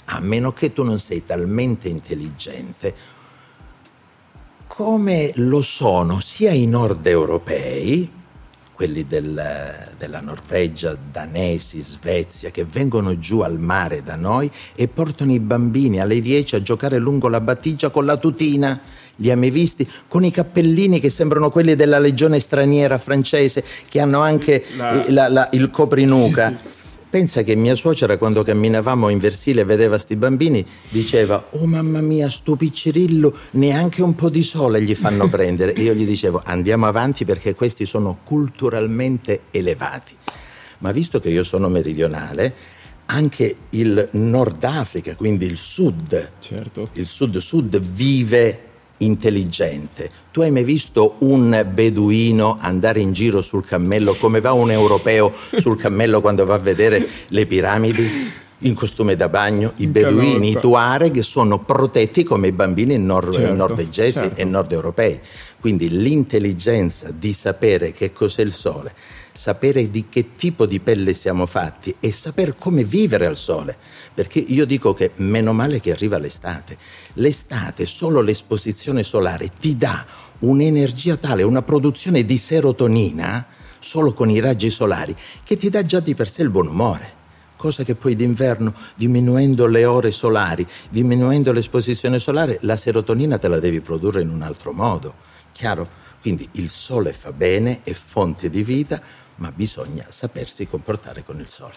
a 0.05 0.19
meno 0.19 0.53
che 0.53 0.71
tu 0.71 0.83
non 0.83 0.99
sei 0.99 1.25
talmente 1.25 1.89
intelligente 1.89 3.21
come 4.67 5.31
lo 5.35 5.63
sono 5.63 6.19
sia 6.19 6.51
i 6.51 6.67
nord 6.67 7.05
europei, 7.07 8.11
quelli 8.71 9.05
del, 9.05 9.93
della 9.97 10.19
Norvegia, 10.19 10.97
danesi, 11.11 11.79
Svezia, 11.79 12.49
che 12.49 12.65
vengono 12.65 13.17
giù 13.17 13.41
al 13.41 13.59
mare 13.59 14.01
da 14.03 14.15
noi 14.15 14.51
e 14.75 14.87
portano 14.87 15.31
i 15.31 15.39
bambini 15.39 15.99
alle 15.99 16.19
10 16.21 16.55
a 16.55 16.61
giocare 16.61 16.97
lungo 16.97 17.29
la 17.29 17.39
battigia 17.39 17.89
con 17.89 18.05
la 18.05 18.17
tutina 18.17 18.81
li 19.17 19.29
hai 19.29 19.37
mai 19.37 19.51
visti? 19.51 19.87
Con 20.07 20.23
i 20.23 20.31
cappellini 20.31 20.99
che 20.99 21.09
sembrano 21.09 21.49
quelli 21.49 21.75
della 21.75 21.99
legione 21.99 22.39
straniera 22.39 22.97
francese, 22.97 23.63
che 23.89 23.99
hanno 23.99 24.21
anche 24.21 24.63
la... 24.77 25.05
La, 25.07 25.29
la, 25.29 25.49
il 25.51 25.69
coprinuca. 25.69 26.49
Sì, 26.49 26.55
sì. 26.61 26.71
Pensa 27.13 27.43
che 27.43 27.55
mia 27.55 27.75
suocera 27.75 28.17
quando 28.17 28.41
camminavamo 28.41 29.07
in 29.09 29.19
Versile 29.19 29.61
e 29.61 29.65
vedeva 29.65 29.99
sti 29.99 30.15
bambini 30.15 30.65
diceva 30.89 31.45
"Oh 31.51 31.67
mamma 31.67 32.01
mia, 32.01 32.27
sto 32.27 32.55
piccirillo, 32.55 33.37
neanche 33.51 34.01
un 34.01 34.15
po' 34.15 34.29
di 34.29 34.41
sole 34.41 34.81
gli 34.81 34.95
fanno 34.95 35.29
prendere". 35.29 35.75
E 35.75 35.83
io 35.83 35.93
gli 35.93 36.07
dicevo 36.07 36.41
"Andiamo 36.43 36.87
avanti 36.87 37.23
perché 37.23 37.53
questi 37.53 37.85
sono 37.85 38.17
culturalmente 38.23 39.41
elevati". 39.51 40.15
Ma 40.79 40.91
visto 40.91 41.19
che 41.19 41.29
io 41.29 41.43
sono 41.43 41.69
meridionale, 41.69 42.55
anche 43.05 43.55
il 43.69 44.09
Nord 44.13 44.63
Africa, 44.63 45.13
quindi 45.15 45.45
il 45.45 45.57
Sud, 45.57 46.31
certo. 46.39 46.89
il 46.93 47.05
Sud-Sud 47.05 47.79
vive 47.79 48.59
intelligente. 48.97 50.09
Tu 50.31 50.41
hai 50.41 50.51
mai 50.51 50.63
visto 50.63 51.15
un 51.19 51.65
beduino 51.71 52.57
andare 52.59 52.99
in 52.99 53.13
giro 53.13 53.41
sul 53.41 53.65
cammello 53.65 54.13
come 54.13 54.41
va 54.41 54.53
un 54.53 54.71
europeo 54.71 55.33
sul 55.57 55.77
cammello 55.77 56.21
quando 56.21 56.45
va 56.45 56.55
a 56.55 56.59
vedere 56.59 57.07
le 57.27 57.45
piramidi? 57.45 58.41
In 58.63 58.75
costume 58.75 59.15
da 59.15 59.27
bagno, 59.27 59.73
i 59.77 59.87
beduini, 59.87 60.51
i 60.51 60.57
tuareg 60.57 61.19
sono 61.19 61.59
protetti 61.59 62.23
come 62.23 62.47
i 62.47 62.53
bambini 62.53 62.97
nor- 62.97 63.33
certo, 63.33 63.53
norvegesi 63.53 64.19
certo. 64.19 64.39
e 64.39 64.45
nord 64.45 64.71
europei. 64.71 65.19
Quindi 65.59 65.89
l'intelligenza 65.89 67.09
di 67.11 67.33
sapere 67.33 67.91
che 67.91 68.13
cos'è 68.13 68.41
il 68.41 68.53
sole, 68.53 68.93
sapere 69.33 69.89
di 69.89 70.05
che 70.07 70.35
tipo 70.35 70.65
di 70.65 70.79
pelle 70.79 71.13
siamo 71.13 71.45
fatti 71.45 71.93
e 71.99 72.11
sapere 72.11 72.55
come 72.57 72.83
vivere 72.83 73.25
al 73.25 73.35
sole. 73.35 73.75
Perché 74.13 74.39
io 74.39 74.65
dico 74.65 74.93
che 74.93 75.11
meno 75.15 75.51
male 75.51 75.81
che 75.81 75.91
arriva 75.91 76.17
l'estate. 76.17 76.77
L'estate, 77.13 77.85
solo 77.85 78.21
l'esposizione 78.21 79.03
solare 79.03 79.51
ti 79.59 79.75
dà 79.75 80.05
un'energia 80.39 81.17
tale, 81.17 81.43
una 81.43 81.63
produzione 81.63 82.23
di 82.23 82.37
serotonina, 82.37 83.45
solo 83.79 84.13
con 84.13 84.29
i 84.29 84.39
raggi 84.39 84.69
solari, 84.69 85.15
che 85.43 85.57
ti 85.57 85.69
dà 85.69 85.83
già 85.83 85.99
di 85.99 86.15
per 86.15 86.29
sé 86.29 86.43
il 86.43 86.49
buon 86.49 86.67
umore 86.67 87.21
cosa 87.63 87.85
che 87.85 87.95
poi 87.95 88.13
d'inverno, 88.17 88.73
diminuendo 88.93 89.67
le 89.67 89.85
ore 89.85 90.11
solari, 90.11 90.67
diminuendo 90.89 91.53
l'esposizione 91.53 92.19
solare, 92.19 92.57
la 92.63 92.75
serotonina 92.75 93.37
te 93.37 93.47
la 93.47 93.59
devi 93.59 93.79
produrre 93.79 94.21
in 94.21 94.27
un 94.27 94.41
altro 94.41 94.73
modo. 94.73 95.13
Chiaro? 95.53 95.87
Quindi 96.19 96.45
il 96.53 96.69
sole 96.69 97.13
fa 97.13 97.31
bene, 97.31 97.79
è 97.83 97.93
fonte 97.93 98.49
di 98.49 98.63
vita, 98.63 99.01
ma 99.35 99.51
bisogna 99.51 100.05
sapersi 100.09 100.67
comportare 100.67 101.23
con 101.23 101.39
il 101.39 101.47
sole. 101.47 101.75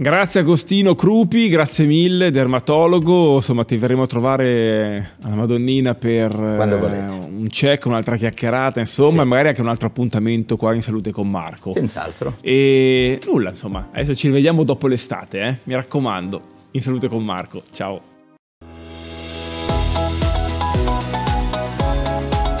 Grazie 0.00 0.40
Agostino 0.40 0.94
Crupi, 0.94 1.50
grazie 1.50 1.84
mille, 1.84 2.30
dermatologo, 2.30 3.34
insomma 3.34 3.64
ti 3.64 3.76
verremo 3.76 4.04
a 4.04 4.06
trovare 4.06 5.16
alla 5.20 5.34
Madonnina 5.34 5.94
per 5.94 6.32
eh, 6.32 7.10
un 7.10 7.46
check, 7.50 7.84
un'altra 7.84 8.16
chiacchierata, 8.16 8.80
insomma, 8.80 9.24
sì. 9.24 9.28
magari 9.28 9.48
anche 9.48 9.60
un 9.60 9.68
altro 9.68 9.88
appuntamento 9.88 10.56
qua 10.56 10.72
in 10.72 10.80
Salute 10.80 11.12
con 11.12 11.28
Marco. 11.28 11.74
Senz'altro. 11.74 12.36
E 12.40 13.20
nulla, 13.26 13.50
insomma, 13.50 13.88
adesso 13.92 14.14
ci 14.14 14.28
rivediamo 14.28 14.64
dopo 14.64 14.86
l'estate, 14.86 15.40
eh? 15.42 15.58
mi 15.64 15.74
raccomando, 15.74 16.40
in 16.70 16.80
Salute 16.80 17.06
con 17.06 17.22
Marco, 17.22 17.62
ciao. 17.70 18.00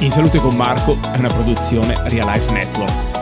In 0.00 0.10
Salute 0.10 0.38
con 0.40 0.54
Marco 0.56 0.98
è 1.10 1.16
una 1.16 1.32
produzione 1.32 1.94
Realize 2.06 2.52
Networks. 2.52 3.12